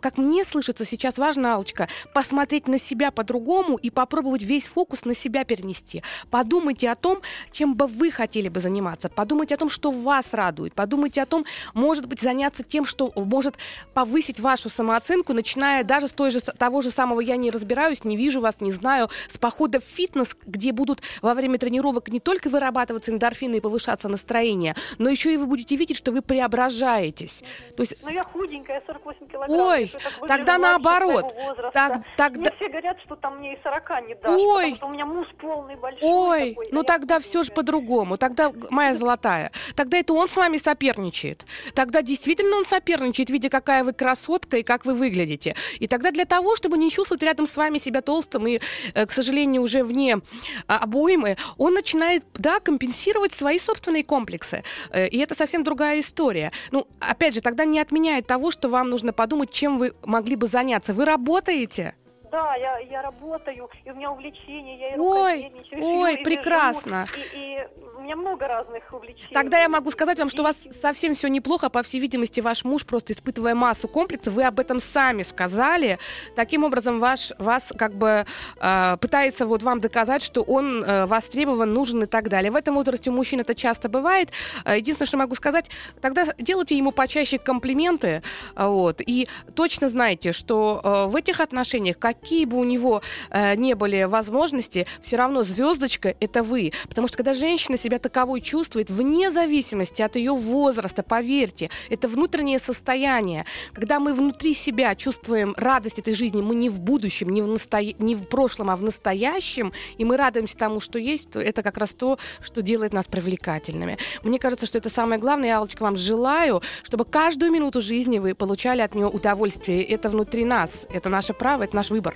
как 0.00 0.18
мне 0.18 0.44
слышится 0.44 0.84
сейчас 0.84 1.18
важно, 1.18 1.54
Алочка, 1.54 1.88
посмотреть 2.12 2.68
на 2.68 2.78
себя 2.78 3.10
по-другому 3.10 3.76
и 3.76 3.90
попробовать 3.90 4.42
весь 4.42 4.66
фокус 4.66 5.04
на 5.04 5.14
себя 5.14 5.44
перенести. 5.44 6.02
Подумайте 6.30 6.90
о 6.90 6.94
том, 6.94 7.20
чем 7.52 7.74
бы 7.74 7.86
вы 7.86 8.10
хотели 8.10 8.48
бы 8.48 8.60
заниматься, 8.60 9.08
подумайте 9.08 9.54
о 9.54 9.58
том, 9.58 9.68
что 9.68 9.90
вас 9.90 10.26
радует, 10.32 10.74
подумайте 10.74 11.22
о 11.22 11.26
том, 11.26 11.44
может 11.74 12.06
быть, 12.06 12.20
заняться 12.20 12.64
тем, 12.64 12.84
что 12.84 13.12
может 13.14 13.56
повысить 13.92 14.40
вашу 14.40 14.68
самооценку, 14.68 15.32
начиная 15.32 15.84
даже 15.84 16.08
с 16.08 16.12
той 16.12 16.30
же, 16.30 16.40
того 16.40 16.80
же 16.80 16.90
самого 16.90 17.20
«я 17.20 17.36
не 17.36 17.50
разбираюсь, 17.50 18.04
не 18.04 18.13
вижу 18.16 18.40
вас, 18.40 18.60
не 18.60 18.72
знаю», 18.72 19.08
с 19.28 19.38
похода 19.38 19.80
в 19.80 19.84
фитнес, 19.84 20.36
где 20.46 20.72
будут 20.72 21.02
во 21.22 21.34
время 21.34 21.58
тренировок 21.58 22.08
не 22.08 22.20
только 22.20 22.48
вырабатываться 22.48 23.10
эндорфины 23.12 23.56
и 23.56 23.60
повышаться 23.60 24.08
настроение, 24.08 24.74
но 24.98 25.08
еще 25.10 25.32
и 25.32 25.36
вы 25.36 25.46
будете 25.46 25.76
видеть, 25.76 25.96
что 25.96 26.12
вы 26.12 26.22
преображаетесь. 26.22 27.42
То 27.76 27.82
есть... 27.82 27.96
Ну, 28.02 28.10
я 28.10 28.24
худенькая, 28.24 28.82
48 28.86 29.26
килограммов. 29.28 29.66
Ой, 29.66 29.92
тогда 30.26 30.58
наоборот. 30.58 31.34
Так, 31.72 32.02
тогда... 32.16 32.40
Мне 32.40 32.52
все 32.56 32.68
говорят, 32.68 33.00
что 33.04 33.16
там 33.16 33.38
мне 33.38 33.54
и 33.54 33.58
40 33.62 33.90
не 34.08 34.14
дашь, 34.14 34.38
Ой. 34.38 34.62
потому 34.72 34.76
что 34.76 34.86
у 34.86 34.90
меня 34.90 35.06
муж 35.06 35.26
полный, 35.38 35.76
большой 35.76 36.00
Ой, 36.02 36.50
такой, 36.50 36.68
ну 36.72 36.82
тогда 36.82 37.18
все 37.18 37.42
же 37.42 37.52
по-другому. 37.52 38.16
Тогда, 38.16 38.52
моя 38.70 38.94
золотая, 38.94 39.52
тогда 39.74 39.98
это 39.98 40.12
он 40.12 40.28
с 40.28 40.36
вами 40.36 40.56
соперничает. 40.56 41.44
Тогда 41.74 42.02
действительно 42.02 42.56
он 42.56 42.64
соперничает, 42.64 43.30
видя, 43.30 43.48
какая 43.48 43.84
вы 43.84 43.92
красотка 43.92 44.58
и 44.58 44.62
как 44.62 44.84
вы 44.84 44.94
выглядите. 44.94 45.54
И 45.78 45.86
тогда 45.86 46.10
для 46.10 46.24
того, 46.24 46.56
чтобы 46.56 46.78
не 46.78 46.90
чувствовать 46.90 47.22
рядом 47.22 47.46
с 47.46 47.56
вами 47.56 47.78
себя 47.78 48.00
толстым 48.04 48.46
и, 48.46 48.60
э, 48.94 49.06
к 49.06 49.12
сожалению, 49.12 49.62
уже 49.62 49.82
вне 49.82 50.18
а, 50.66 50.78
обоймы, 50.78 51.36
он 51.58 51.74
начинает, 51.74 52.24
да, 52.34 52.60
компенсировать 52.60 53.32
свои 53.32 53.58
собственные 53.58 54.04
комплексы. 54.04 54.62
Э, 54.90 55.08
и 55.08 55.18
это 55.18 55.34
совсем 55.34 55.64
другая 55.64 56.00
история. 56.00 56.52
Ну, 56.70 56.86
опять 57.00 57.34
же, 57.34 57.40
тогда 57.40 57.64
не 57.64 57.80
отменяет 57.80 58.26
того, 58.26 58.50
что 58.50 58.68
вам 58.68 58.90
нужно 58.90 59.12
подумать, 59.12 59.50
чем 59.50 59.78
вы 59.78 59.94
могли 60.02 60.36
бы 60.36 60.46
заняться. 60.46 60.92
Вы 60.92 61.04
работаете? 61.04 61.94
Да, 62.34 62.56
я, 62.56 62.78
я 62.78 63.00
работаю, 63.00 63.70
и 63.84 63.90
у 63.92 63.94
меня 63.94 64.10
увлечения, 64.10 64.76
я 64.76 64.94
и 64.96 64.98
Ой, 64.98 65.52
ой, 65.80 66.14
и 66.14 66.24
прекрасно. 66.24 67.06
и, 67.32 67.36
и 67.38 67.68
у 67.96 68.00
меня 68.02 68.16
много 68.16 68.48
разных 68.48 68.82
увлечений. 68.92 69.32
Тогда 69.32 69.60
я 69.60 69.68
могу 69.68 69.92
сказать 69.92 70.18
вам, 70.18 70.28
что 70.28 70.42
у 70.42 70.44
вас 70.44 70.56
совсем 70.56 71.14
все 71.14 71.28
неплохо. 71.28 71.70
По 71.70 71.84
всей 71.84 72.00
видимости, 72.00 72.40
ваш 72.40 72.64
муж, 72.64 72.84
просто 72.84 73.12
испытывая 73.12 73.54
массу 73.54 73.86
комплексов, 73.86 74.34
вы 74.34 74.42
об 74.42 74.58
этом 74.58 74.80
сами 74.80 75.22
сказали. 75.22 76.00
Таким 76.34 76.64
образом, 76.64 76.98
ваш, 76.98 77.30
вас 77.38 77.72
как 77.78 77.94
бы 77.94 78.26
э, 78.60 78.96
пытается 79.00 79.46
вот 79.46 79.62
вам 79.62 79.78
доказать, 79.78 80.24
что 80.24 80.42
он 80.42 80.82
э, 80.82 81.06
востребован, 81.06 81.72
нужен 81.72 82.02
и 82.02 82.06
так 82.06 82.28
далее. 82.28 82.50
В 82.50 82.56
этом 82.56 82.74
возрасте 82.74 83.10
у 83.10 83.12
мужчин 83.12 83.38
это 83.38 83.54
часто 83.54 83.88
бывает. 83.88 84.30
Э, 84.64 84.76
единственное, 84.76 85.06
что 85.06 85.18
могу 85.18 85.36
сказать, 85.36 85.70
тогда 86.00 86.26
делайте 86.38 86.76
ему 86.76 86.90
почаще 86.90 87.38
комплименты. 87.38 88.24
Э, 88.56 88.66
вот, 88.66 89.00
и 89.06 89.28
точно 89.54 89.88
знайте, 89.88 90.32
что 90.32 90.80
э, 90.82 91.06
в 91.06 91.14
этих 91.14 91.38
отношениях, 91.38 91.96
как 91.96 92.23
какие 92.24 92.46
бы 92.46 92.56
у 92.56 92.64
него 92.64 93.02
э, 93.30 93.54
не 93.56 93.74
были 93.74 94.04
возможности, 94.04 94.86
все 95.02 95.16
равно 95.16 95.42
звездочка 95.42 96.16
это 96.20 96.42
вы. 96.42 96.72
Потому 96.88 97.06
что 97.06 97.18
когда 97.18 97.34
женщина 97.34 97.76
себя 97.76 97.98
таковой 97.98 98.40
чувствует, 98.40 98.88
вне 98.88 99.30
зависимости 99.30 100.00
от 100.00 100.16
ее 100.16 100.32
возраста, 100.32 101.02
поверьте, 101.02 101.68
это 101.90 102.08
внутреннее 102.08 102.58
состояние. 102.58 103.44
Когда 103.74 104.00
мы 104.00 104.14
внутри 104.14 104.54
себя 104.54 104.94
чувствуем 104.94 105.52
радость 105.58 105.98
этой 105.98 106.14
жизни, 106.14 106.40
мы 106.40 106.54
не 106.54 106.70
в 106.70 106.80
будущем, 106.80 107.28
не 107.28 107.42
в, 107.42 107.46
насто... 107.46 107.82
не 107.82 108.14
в 108.14 108.24
прошлом, 108.24 108.70
а 108.70 108.76
в 108.76 108.82
настоящем, 108.82 109.74
и 109.98 110.04
мы 110.06 110.16
радуемся 110.16 110.56
тому, 110.56 110.80
что 110.80 110.98
есть, 110.98 111.30
то 111.30 111.40
это 111.40 111.62
как 111.62 111.76
раз 111.76 111.90
то, 111.90 112.18
что 112.40 112.62
делает 112.62 112.94
нас 112.94 113.06
привлекательными. 113.06 113.98
Мне 114.22 114.38
кажется, 114.38 114.64
что 114.64 114.78
это 114.78 114.88
самое 114.88 115.20
главное. 115.20 115.48
Я, 115.48 115.58
Аллочка, 115.58 115.82
вам 115.82 115.98
желаю, 115.98 116.62
чтобы 116.84 117.04
каждую 117.04 117.52
минуту 117.52 117.82
жизни 117.82 118.18
вы 118.18 118.34
получали 118.34 118.80
от 118.80 118.94
нее 118.94 119.08
удовольствие. 119.08 119.84
Это 119.84 120.08
внутри 120.08 120.46
нас. 120.46 120.86
Это 120.88 121.10
наше 121.10 121.34
право, 121.34 121.64
это 121.64 121.76
наш 121.76 121.90
выбор. 121.90 122.13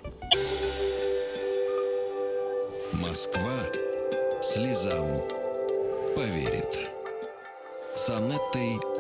Москва 2.93 3.59
слезам 4.41 5.19
поверит. 6.15 6.91
С 7.95 8.11
Анеттой 8.11 8.98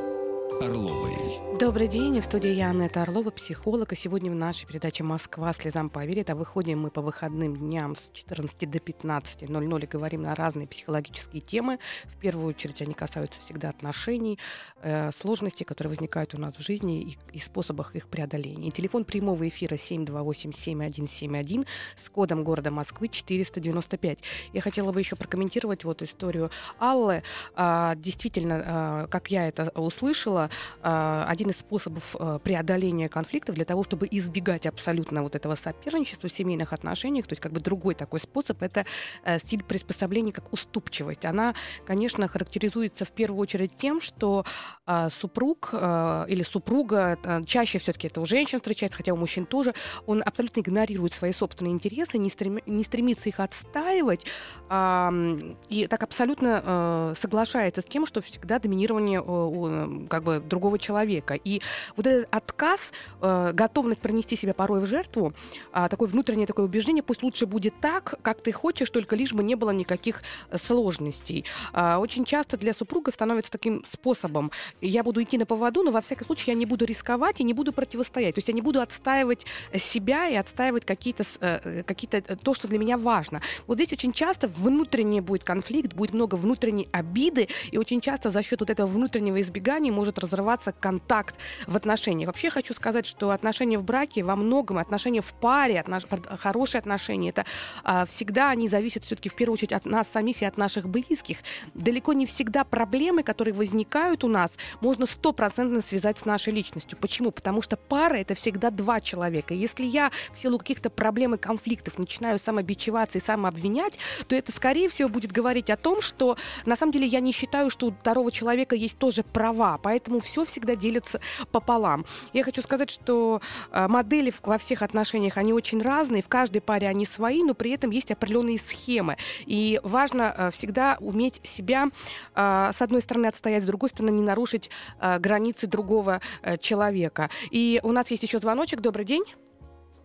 Орловой. 0.60 1.18
Добрый 1.58 1.88
день, 1.88 2.20
в 2.20 2.24
студии 2.24 2.50
я 2.50 2.70
Анетта 2.70 3.02
Орлова, 3.02 3.30
психолог. 3.30 3.92
И 3.92 3.96
сегодня 3.96 4.30
в 4.30 4.34
нашей 4.34 4.64
передаче 4.66 5.02
«Москва 5.02 5.52
слезам 5.52 5.90
поверит». 5.90 6.30
А 6.30 6.36
выходим 6.36 6.80
мы 6.80 6.90
по 6.90 7.00
выходным 7.00 7.56
дням 7.56 7.96
с 7.96 8.10
14 8.12 8.70
до 8.70 8.78
15.00 8.78 9.82
и 9.82 9.86
говорим 9.86 10.22
на 10.22 10.36
разные 10.36 10.68
психологические 10.68 11.42
темы. 11.42 11.80
В 12.04 12.16
первую 12.20 12.46
очередь 12.48 12.80
они 12.80 12.94
касаются 12.94 13.40
всегда 13.40 13.70
отношений, 13.70 14.38
э, 14.82 15.10
сложностей, 15.10 15.66
которые 15.66 15.90
возникают 15.90 16.34
у 16.34 16.38
нас 16.38 16.56
в 16.56 16.62
жизни 16.62 17.02
и, 17.02 17.18
и 17.32 17.40
способах 17.40 17.96
их 17.96 18.06
преодоления. 18.06 18.68
И 18.68 18.70
телефон 18.70 19.04
прямого 19.04 19.48
эфира 19.48 19.74
728-7171 19.74 21.66
с 21.96 22.08
кодом 22.08 22.44
города 22.44 22.70
Москвы 22.70 23.08
495. 23.08 24.20
Я 24.52 24.60
хотела 24.60 24.92
бы 24.92 25.00
еще 25.00 25.16
прокомментировать 25.16 25.82
вот 25.82 26.02
историю 26.02 26.52
Аллы. 26.78 27.24
А, 27.56 27.96
действительно, 27.96 28.62
а, 28.64 29.06
как 29.08 29.32
я 29.32 29.48
это 29.48 29.72
услышала, 29.74 30.47
э, 30.82 31.24
один 31.26 31.50
из 31.50 31.58
способов 31.58 32.16
э, 32.18 32.38
преодоления 32.42 33.08
конфликтов 33.08 33.54
для 33.54 33.64
того, 33.64 33.84
чтобы 33.84 34.08
избегать 34.10 34.66
абсолютно 34.66 35.22
вот 35.22 35.34
этого 35.34 35.54
соперничества 35.54 36.28
в 36.28 36.32
семейных 36.32 36.72
отношениях, 36.72 37.26
то 37.26 37.32
есть 37.32 37.42
как 37.42 37.52
бы 37.52 37.60
другой 37.60 37.94
такой 37.94 38.20
способ, 38.20 38.62
это 38.62 38.86
э, 39.24 39.38
стиль 39.38 39.62
приспособления 39.62 40.32
как 40.32 40.52
уступчивость. 40.52 41.24
Она, 41.24 41.54
конечно, 41.86 42.28
характеризуется 42.28 43.04
в 43.04 43.10
первую 43.10 43.40
очередь 43.40 43.76
тем, 43.76 44.00
что 44.00 44.44
э, 44.86 45.08
супруг 45.10 45.70
э, 45.72 46.26
или 46.28 46.42
супруга, 46.42 47.18
э, 47.22 47.44
чаще 47.44 47.78
все-таки 47.78 48.08
это 48.08 48.20
у 48.20 48.26
женщин 48.26 48.58
встречается, 48.58 48.96
хотя 48.96 49.12
у 49.12 49.16
мужчин 49.16 49.46
тоже, 49.46 49.74
он 50.06 50.22
абсолютно 50.24 50.60
игнорирует 50.60 51.12
свои 51.12 51.32
собственные 51.32 51.72
интересы, 51.72 52.18
не, 52.18 52.30
стрем, 52.30 52.58
не 52.66 52.84
стремится 52.84 53.28
их 53.28 53.40
отстаивать, 53.40 54.24
э, 54.68 55.54
и 55.68 55.86
так 55.86 56.02
абсолютно 56.02 56.62
э, 56.64 57.14
соглашается 57.16 57.80
с 57.80 57.84
тем, 57.84 58.06
что 58.06 58.20
всегда 58.20 58.58
доминирование 58.58 59.22
э, 59.24 60.06
как 60.08 60.22
бы 60.24 60.37
другого 60.40 60.78
человека. 60.78 61.34
И 61.34 61.60
вот 61.96 62.06
этот 62.06 62.28
отказ, 62.34 62.92
э, 63.20 63.52
готовность 63.52 64.00
пронести 64.00 64.36
себя 64.36 64.54
порой 64.54 64.80
в 64.80 64.86
жертву, 64.86 65.32
э, 65.72 65.88
такое 65.90 66.08
внутреннее 66.08 66.46
такое 66.46 66.66
убеждение, 66.66 67.02
пусть 67.02 67.22
лучше 67.22 67.46
будет 67.46 67.74
так, 67.80 68.14
как 68.22 68.42
ты 68.42 68.52
хочешь, 68.52 68.90
только 68.90 69.16
лишь 69.16 69.32
бы 69.32 69.42
не 69.42 69.54
было 69.54 69.70
никаких 69.70 70.22
сложностей. 70.54 71.44
Э, 71.72 71.96
очень 71.96 72.24
часто 72.24 72.56
для 72.56 72.72
супруга 72.72 73.10
становится 73.10 73.50
таким 73.50 73.84
способом. 73.84 74.50
Я 74.80 75.02
буду 75.02 75.22
идти 75.22 75.38
на 75.38 75.46
поводу, 75.46 75.82
но 75.82 75.90
во 75.90 76.00
всяком 76.00 76.26
случае 76.26 76.54
я 76.54 76.58
не 76.58 76.66
буду 76.66 76.84
рисковать 76.84 77.40
и 77.40 77.44
не 77.44 77.54
буду 77.54 77.72
противостоять. 77.72 78.34
То 78.34 78.38
есть 78.38 78.48
я 78.48 78.54
не 78.54 78.62
буду 78.62 78.80
отстаивать 78.80 79.46
себя 79.76 80.28
и 80.28 80.34
отстаивать 80.34 80.84
какие-то, 80.84 81.24
э, 81.40 81.82
какие-то 81.84 82.18
э, 82.18 82.36
то, 82.36 82.54
что 82.54 82.68
для 82.68 82.78
меня 82.78 82.96
важно. 82.96 83.40
Вот 83.66 83.76
здесь 83.76 83.92
очень 83.92 84.12
часто 84.12 84.48
внутренний 84.48 85.20
будет 85.20 85.44
конфликт, 85.44 85.94
будет 85.94 86.12
много 86.12 86.34
внутренней 86.36 86.88
обиды, 86.92 87.48
и 87.70 87.78
очень 87.78 88.00
часто 88.00 88.30
за 88.30 88.42
счет 88.42 88.60
вот 88.60 88.70
этого 88.70 88.86
внутреннего 88.86 89.40
избегания 89.40 89.92
может 89.92 90.18
разрываться 90.28 90.72
контакт 90.72 91.36
в 91.66 91.76
отношениях. 91.76 92.28
Вообще 92.28 92.50
хочу 92.50 92.74
сказать, 92.74 93.06
что 93.06 93.30
отношения 93.30 93.78
в 93.78 93.82
браке 93.82 94.22
во 94.22 94.36
многом, 94.36 94.78
отношения 94.78 95.22
в 95.22 95.32
паре, 95.32 95.80
отнош... 95.80 96.04
хорошие 96.38 96.78
отношения, 96.80 97.30
это 97.30 97.44
а, 97.84 98.04
всегда 98.04 98.50
они 98.50 98.68
зависят 98.68 99.04
все-таки 99.04 99.28
в 99.28 99.34
первую 99.34 99.54
очередь 99.54 99.72
от 99.72 99.86
нас 99.86 100.08
самих 100.08 100.42
и 100.42 100.44
от 100.44 100.56
наших 100.56 100.88
близких. 100.88 101.38
Далеко 101.74 102.12
не 102.12 102.26
всегда 102.26 102.64
проблемы, 102.64 103.22
которые 103.22 103.54
возникают 103.54 104.24
у 104.24 104.28
нас, 104.28 104.56
можно 104.80 105.06
стопроцентно 105.06 105.80
связать 105.80 106.18
с 106.18 106.24
нашей 106.24 106.52
личностью. 106.52 106.98
Почему? 107.00 107.30
Потому 107.30 107.62
что 107.62 107.76
пара 107.76 108.16
это 108.16 108.34
всегда 108.34 108.70
два 108.70 109.00
человека. 109.00 109.54
Если 109.54 109.84
я 109.84 110.10
в 110.32 110.38
силу 110.38 110.58
каких-то 110.58 110.90
проблем 110.90 111.34
и 111.34 111.38
конфликтов 111.38 111.98
начинаю 111.98 112.38
самобичеваться 112.38 113.18
и 113.18 113.20
самообвинять, 113.20 113.98
то 114.26 114.36
это, 114.36 114.52
скорее 114.52 114.88
всего, 114.88 115.08
будет 115.08 115.32
говорить 115.32 115.70
о 115.70 115.76
том, 115.76 116.02
что 116.02 116.36
на 116.66 116.76
самом 116.76 116.92
деле 116.92 117.06
я 117.06 117.20
не 117.20 117.32
считаю, 117.32 117.70
что 117.70 117.86
у 117.86 117.92
второго 117.92 118.30
человека 118.30 118.76
есть 118.76 118.98
тоже 118.98 119.22
права. 119.22 119.78
Поэтому 119.78 120.17
все 120.20 120.44
всегда 120.44 120.74
делится 120.74 121.20
пополам. 121.52 122.04
Я 122.32 122.44
хочу 122.44 122.62
сказать, 122.62 122.90
что 122.90 123.40
э, 123.70 123.86
модели 123.88 124.32
во 124.42 124.58
всех 124.58 124.82
отношениях, 124.82 125.36
они 125.36 125.52
очень 125.52 125.80
разные, 125.80 126.22
в 126.22 126.28
каждой 126.28 126.60
паре 126.60 126.88
они 126.88 127.06
свои, 127.06 127.42
но 127.42 127.54
при 127.54 127.72
этом 127.72 127.90
есть 127.90 128.10
определенные 128.10 128.58
схемы. 128.58 129.16
И 129.46 129.80
важно 129.82 130.34
э, 130.36 130.50
всегда 130.50 130.96
уметь 131.00 131.40
себя, 131.44 131.88
э, 132.34 132.70
с 132.72 132.82
одной 132.82 133.02
стороны, 133.02 133.26
отстоять, 133.26 133.62
с 133.62 133.66
другой 133.66 133.90
стороны, 133.90 134.10
не 134.10 134.22
нарушить 134.22 134.70
границы 135.00 135.66
другого 135.66 136.20
человека. 136.60 137.30
И 137.50 137.80
у 137.82 137.92
нас 137.92 138.10
есть 138.10 138.22
еще 138.22 138.38
звоночек. 138.38 138.80
Добрый 138.80 139.04
день. 139.04 139.24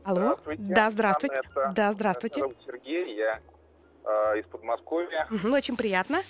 Алло. 0.03 0.15
Здравствуйте. 0.15 0.63
Да, 0.63 0.89
здравствуйте. 0.89 1.35
Анетта. 1.35 1.71
Да, 1.75 1.93
здравствуйте. 1.93 2.41
Меня 2.41 2.49
зовут 2.49 2.65
Сергей, 2.65 3.15
я 3.15 3.39
э, 4.03 4.39
из 4.39 4.45
Подмосковья. 4.47 5.27
Угу, 5.31 5.53
очень 5.53 5.77
приятно. 5.77 6.21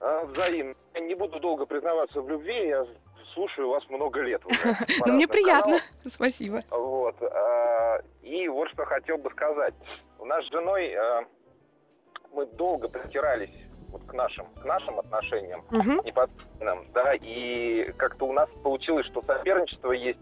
Э, 0.00 0.24
взаимно. 0.26 0.74
Не 0.98 1.14
буду 1.14 1.38
долго 1.38 1.66
признаваться 1.66 2.20
в 2.22 2.28
любви, 2.28 2.68
я 2.68 2.86
слушаю 3.34 3.68
вас 3.68 3.82
много 3.88 4.20
лет 4.20 4.44
уже. 4.44 4.58
Ну, 5.06 5.12
мне 5.14 5.26
приятно. 5.28 5.78
Спасибо. 6.06 6.60
Вот. 6.70 7.16
а, 7.22 8.00
И 8.22 8.48
вот 8.48 8.68
что 8.70 8.84
хотел 8.84 9.18
бы 9.18 9.30
сказать. 9.30 9.74
У 10.18 10.24
нас 10.24 10.44
с 10.44 10.50
женой 10.50 10.94
а, 10.94 11.24
мы 12.32 12.46
долго 12.46 12.88
притирались 12.88 13.50
вот 13.90 14.04
к 14.04 14.12
нашим, 14.12 14.46
к 14.54 14.64
нашим 14.64 14.98
отношениям 15.00 15.64
Мгм. 15.70 16.00
непосредственным, 16.04 16.86
да, 16.94 17.14
и 17.14 17.90
как-то 17.96 18.26
у 18.26 18.32
нас 18.32 18.48
получилось, 18.62 19.06
что 19.06 19.22
соперничество 19.22 19.90
есть. 19.92 20.20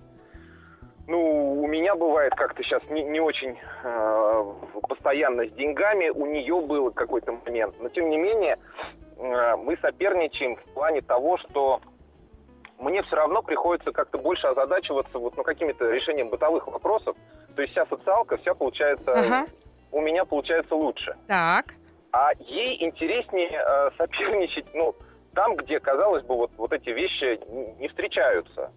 Ну, 1.07 1.62
у 1.62 1.66
меня 1.66 1.94
бывает 1.94 2.35
как-то 2.35 2.62
сейчас 2.62 2.83
не, 2.90 3.03
не 3.03 3.21
очень 3.21 3.59
э, 3.83 4.44
постоянно 4.88 5.47
с 5.47 5.53
деньгами, 5.53 6.11
у 6.11 6.27
нее 6.27 6.61
был 6.61 6.90
какой-то 6.92 7.33
момент, 7.33 7.75
но 7.81 7.88
тем 7.88 8.09
не 8.11 8.18
менее 8.18 8.59
э, 9.16 9.57
мы 9.57 9.77
соперничаем 9.79 10.57
в 10.57 10.64
плане 10.75 11.01
того, 11.03 11.38
что 11.38 11.81
мне 12.79 13.03
все 13.03 13.17
равно 13.17 13.43
приходится 13.43 13.93
как-то 13.93 14.19
больше 14.19 14.47
озадачиваться 14.47 15.19
вот, 15.19 15.37
ну, 15.37 15.43
какими-то 15.43 15.91
решением 15.91 16.29
бытовых 16.31 16.67
вопросов. 16.67 17.17
То 17.55 17.62
есть 17.62 17.73
вся 17.73 17.87
социалка, 17.87 18.37
вся 18.38 18.55
получается, 18.55 19.12
Ага. 19.12 19.47
у 19.91 20.01
меня 20.01 20.25
получается 20.25 20.75
лучше. 20.75 21.17
Так. 21.27 21.75
А 22.12 22.31
ей 22.38 22.83
интереснее 22.85 23.51
э, 23.51 23.91
соперничать, 23.99 24.67
ну, 24.75 24.95
там, 25.35 25.57
где, 25.57 25.81
казалось 25.81 26.25
бы, 26.25 26.37
вот, 26.37 26.51
вот 26.57 26.73
эти 26.73 26.91
вещи 26.91 27.41
не 27.81 27.88
встречаются. 27.88 28.73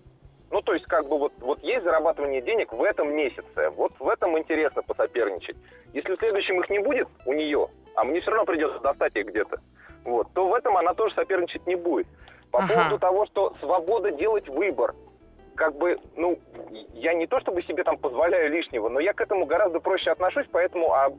Ну, 0.49 0.61
то 0.61 0.73
есть, 0.73 0.85
как 0.85 1.07
бы, 1.07 1.17
вот, 1.17 1.33
вот 1.39 1.63
есть 1.63 1.83
зарабатывание 1.83 2.41
денег 2.41 2.73
в 2.73 2.83
этом 2.83 3.13
месяце, 3.15 3.69
вот 3.69 3.93
в 3.99 4.07
этом 4.09 4.37
интересно 4.37 4.81
посоперничать. 4.81 5.55
Если 5.93 6.13
в 6.13 6.19
следующем 6.19 6.59
их 6.59 6.69
не 6.69 6.79
будет 6.79 7.07
у 7.25 7.31
нее, 7.33 7.69
а 7.95 8.03
мне 8.03 8.19
все 8.19 8.31
равно 8.31 8.45
придется 8.45 8.79
достать 8.79 9.15
их 9.15 9.27
где-то, 9.27 9.61
вот, 10.03 10.27
то 10.33 10.47
в 10.49 10.53
этом 10.53 10.75
она 10.75 10.93
тоже 10.93 11.15
соперничать 11.15 11.65
не 11.67 11.75
будет. 11.75 12.07
По 12.51 12.59
Ага. 12.59 12.73
поводу 12.73 12.99
того, 12.99 13.25
что 13.27 13.55
свобода 13.61 14.11
делать 14.11 14.47
выбор, 14.49 14.93
как 15.55 15.75
бы, 15.77 15.97
ну, 16.15 16.37
я 16.93 17.13
не 17.13 17.27
то 17.27 17.39
чтобы 17.39 17.61
себе 17.63 17.83
там 17.83 17.97
позволяю 17.97 18.51
лишнего, 18.51 18.89
но 18.89 18.99
я 18.99 19.13
к 19.13 19.21
этому 19.21 19.45
гораздо 19.45 19.79
проще 19.79 20.11
отношусь, 20.11 20.47
поэтому 20.51 20.91
а, 20.93 21.11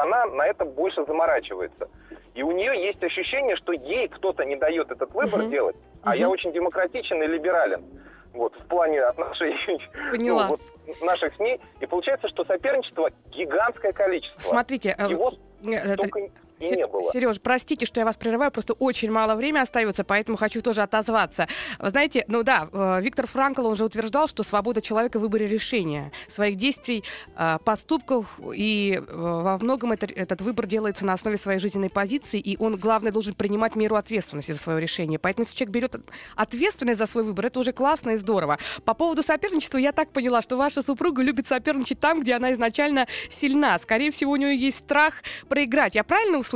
она 0.00 0.26
на 0.26 0.46
это 0.46 0.64
больше 0.64 1.04
заморачивается. 1.04 1.88
И 2.34 2.42
у 2.42 2.50
нее 2.52 2.86
есть 2.86 3.02
ощущение, 3.02 3.56
что 3.56 3.72
ей 3.72 4.08
кто-то 4.08 4.44
не 4.44 4.56
дает 4.56 4.90
этот 4.90 5.12
выбор 5.12 5.42
Мгм. 5.42 5.50
делать, 5.50 5.76
а 6.02 6.10
Мгм. 6.10 6.18
я 6.18 6.28
очень 6.28 6.52
демократичен 6.52 7.22
и 7.22 7.26
либерален. 7.26 7.84
Вот, 8.32 8.54
в 8.54 8.66
плане 8.68 9.00
отношений 9.02 9.80
Поняла. 10.10 10.46
ну, 10.48 10.56
вот, 10.86 11.00
наших 11.02 11.34
с 11.34 11.38
ней. 11.40 11.60
И 11.80 11.86
получается, 11.86 12.28
что 12.28 12.44
соперничество 12.44 13.10
гигантское 13.30 13.92
количество. 13.92 14.40
Смотрите, 14.40 14.94
э, 14.96 15.08
Его 15.10 15.32
э, 15.64 15.70
это- 15.72 15.94
столько 16.06 16.20
и 16.60 16.76
не 16.76 16.86
было. 16.86 17.10
Сереж, 17.12 17.40
простите, 17.40 17.86
что 17.86 18.00
я 18.00 18.06
вас 18.06 18.16
прерываю, 18.16 18.50
просто 18.50 18.74
очень 18.74 19.10
мало 19.10 19.34
времени 19.34 19.62
остается, 19.62 20.04
поэтому 20.04 20.36
хочу 20.36 20.62
тоже 20.62 20.82
отозваться. 20.82 21.48
Вы 21.78 21.90
знаете, 21.90 22.24
ну 22.28 22.42
да, 22.42 22.68
э, 22.72 23.00
Виктор 23.02 23.26
Франкл, 23.26 23.66
он 23.66 23.76
же 23.76 23.84
утверждал, 23.84 24.28
что 24.28 24.42
свобода 24.42 24.80
человека 24.80 25.18
в 25.18 25.22
выборе 25.22 25.46
решения 25.46 26.12
своих 26.28 26.56
действий, 26.56 27.02
э, 27.36 27.58
поступков, 27.64 28.38
и 28.54 29.00
э, 29.00 29.14
во 29.16 29.58
многом 29.58 29.92
это- 29.92 30.06
этот 30.06 30.40
выбор 30.42 30.66
делается 30.66 31.04
на 31.06 31.14
основе 31.14 31.36
своей 31.36 31.58
жизненной 31.58 31.90
позиции, 31.90 32.38
и 32.38 32.56
он, 32.58 32.76
главное, 32.76 33.10
должен 33.12 33.34
принимать 33.34 33.74
меру 33.76 33.96
ответственности 33.96 34.52
за 34.52 34.58
свое 34.58 34.80
решение. 34.80 35.18
Поэтому, 35.18 35.44
если 35.44 35.56
человек 35.56 35.74
берет 35.74 35.96
ответственность 36.36 36.98
за 36.98 37.06
свой 37.06 37.24
выбор, 37.24 37.46
это 37.46 37.58
уже 37.60 37.72
классно 37.72 38.10
и 38.10 38.16
здорово. 38.16 38.58
По 38.84 38.94
поводу 38.94 39.22
соперничества, 39.22 39.78
я 39.78 39.92
так 39.92 40.10
поняла, 40.12 40.42
что 40.42 40.56
ваша 40.56 40.82
супруга 40.82 41.22
любит 41.22 41.46
соперничать 41.48 42.00
там, 42.00 42.20
где 42.20 42.34
она 42.34 42.52
изначально 42.52 43.06
сильна. 43.30 43.78
Скорее 43.78 44.10
всего, 44.10 44.32
у 44.32 44.36
нее 44.36 44.56
есть 44.56 44.78
страх 44.78 45.22
проиграть. 45.48 45.94
Я 45.94 46.04
правильно 46.04 46.38
услышала? 46.38 46.49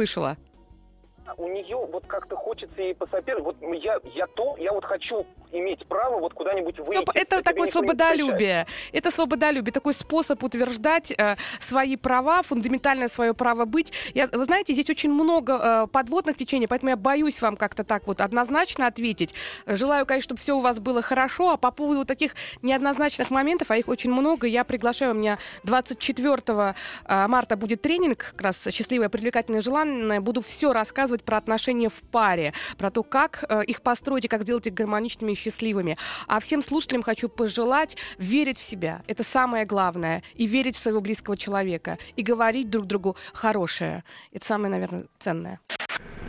У 1.36 1.48
нее 1.48 1.76
вот 1.76 2.06
как-то 2.06 2.36
хочется 2.36 2.80
ей 2.80 2.94
посоперничать. 2.94 3.44
Вот 3.44 3.56
я, 3.82 3.98
я 4.14 4.26
то, 4.28 4.56
я 4.58 4.72
вот 4.72 4.84
хочу 4.84 5.26
иметь 5.54 5.86
право 5.86 6.18
вот 6.20 6.34
куда-нибудь 6.34 6.78
выйти. 6.80 7.04
Это 7.14 7.42
такое 7.42 7.68
свободолюбие. 7.68 8.66
Это 8.92 9.10
свободолюбие, 9.10 9.72
такой 9.72 9.94
способ 9.94 10.42
утверждать 10.42 11.12
э, 11.12 11.36
свои 11.60 11.96
права, 11.96 12.42
фундаментальное 12.42 13.08
свое 13.08 13.34
право 13.34 13.64
быть. 13.64 13.92
Я, 14.14 14.26
вы 14.26 14.44
знаете, 14.44 14.72
здесь 14.72 14.90
очень 14.90 15.12
много 15.12 15.84
э, 15.84 15.86
подводных 15.86 16.36
течений, 16.36 16.66
поэтому 16.66 16.90
я 16.90 16.96
боюсь 16.96 17.40
вам 17.40 17.56
как-то 17.56 17.84
так 17.84 18.06
вот 18.06 18.20
однозначно 18.20 18.86
ответить. 18.86 19.34
Желаю, 19.66 20.06
конечно, 20.06 20.24
чтобы 20.24 20.40
все 20.40 20.56
у 20.56 20.60
вас 20.60 20.80
было 20.80 21.02
хорошо, 21.02 21.50
а 21.50 21.56
по 21.56 21.70
поводу 21.70 22.04
таких 22.04 22.34
неоднозначных 22.62 23.30
моментов, 23.30 23.70
а 23.70 23.76
их 23.76 23.88
очень 23.88 24.10
много, 24.10 24.46
я 24.46 24.64
приглашаю, 24.64 25.12
у 25.12 25.14
меня 25.14 25.38
24 25.64 26.74
э, 27.06 27.26
марта 27.28 27.56
будет 27.56 27.82
тренинг, 27.82 28.32
как 28.32 28.40
раз 28.40 28.68
«Счастливая, 28.70 29.08
привлекательная, 29.08 29.60
желанная». 29.60 30.20
Буду 30.20 30.40
все 30.40 30.72
рассказывать 30.72 31.22
про 31.22 31.36
отношения 31.36 31.88
в 31.88 32.00
паре, 32.10 32.52
про 32.78 32.90
то, 32.90 33.02
как 33.02 33.44
э, 33.48 33.64
их 33.64 33.82
построить 33.82 34.24
и 34.24 34.28
как 34.28 34.42
сделать 34.42 34.66
их 34.66 34.74
гармоничными 34.74 35.32
и 35.32 35.34
счастливыми. 35.44 35.96
А 36.26 36.40
всем 36.40 36.62
слушателям 36.62 37.02
хочу 37.02 37.28
пожелать 37.28 37.96
верить 38.18 38.58
в 38.58 38.62
себя. 38.62 39.02
Это 39.06 39.22
самое 39.22 39.64
главное. 39.64 40.22
И 40.34 40.46
верить 40.46 40.76
в 40.76 40.80
своего 40.80 41.00
близкого 41.00 41.36
человека. 41.36 41.98
И 42.16 42.22
говорить 42.22 42.70
друг 42.70 42.86
другу 42.86 43.16
хорошее. 43.32 44.04
Это 44.32 44.46
самое, 44.46 44.70
наверное, 44.70 45.06
ценное. 45.18 45.60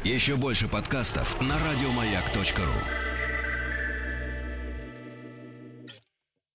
Еще 0.03 0.35
больше 0.35 0.67
подкастов 0.67 1.41
на 1.41 1.55
радиомаяк.ру. 1.57 3.14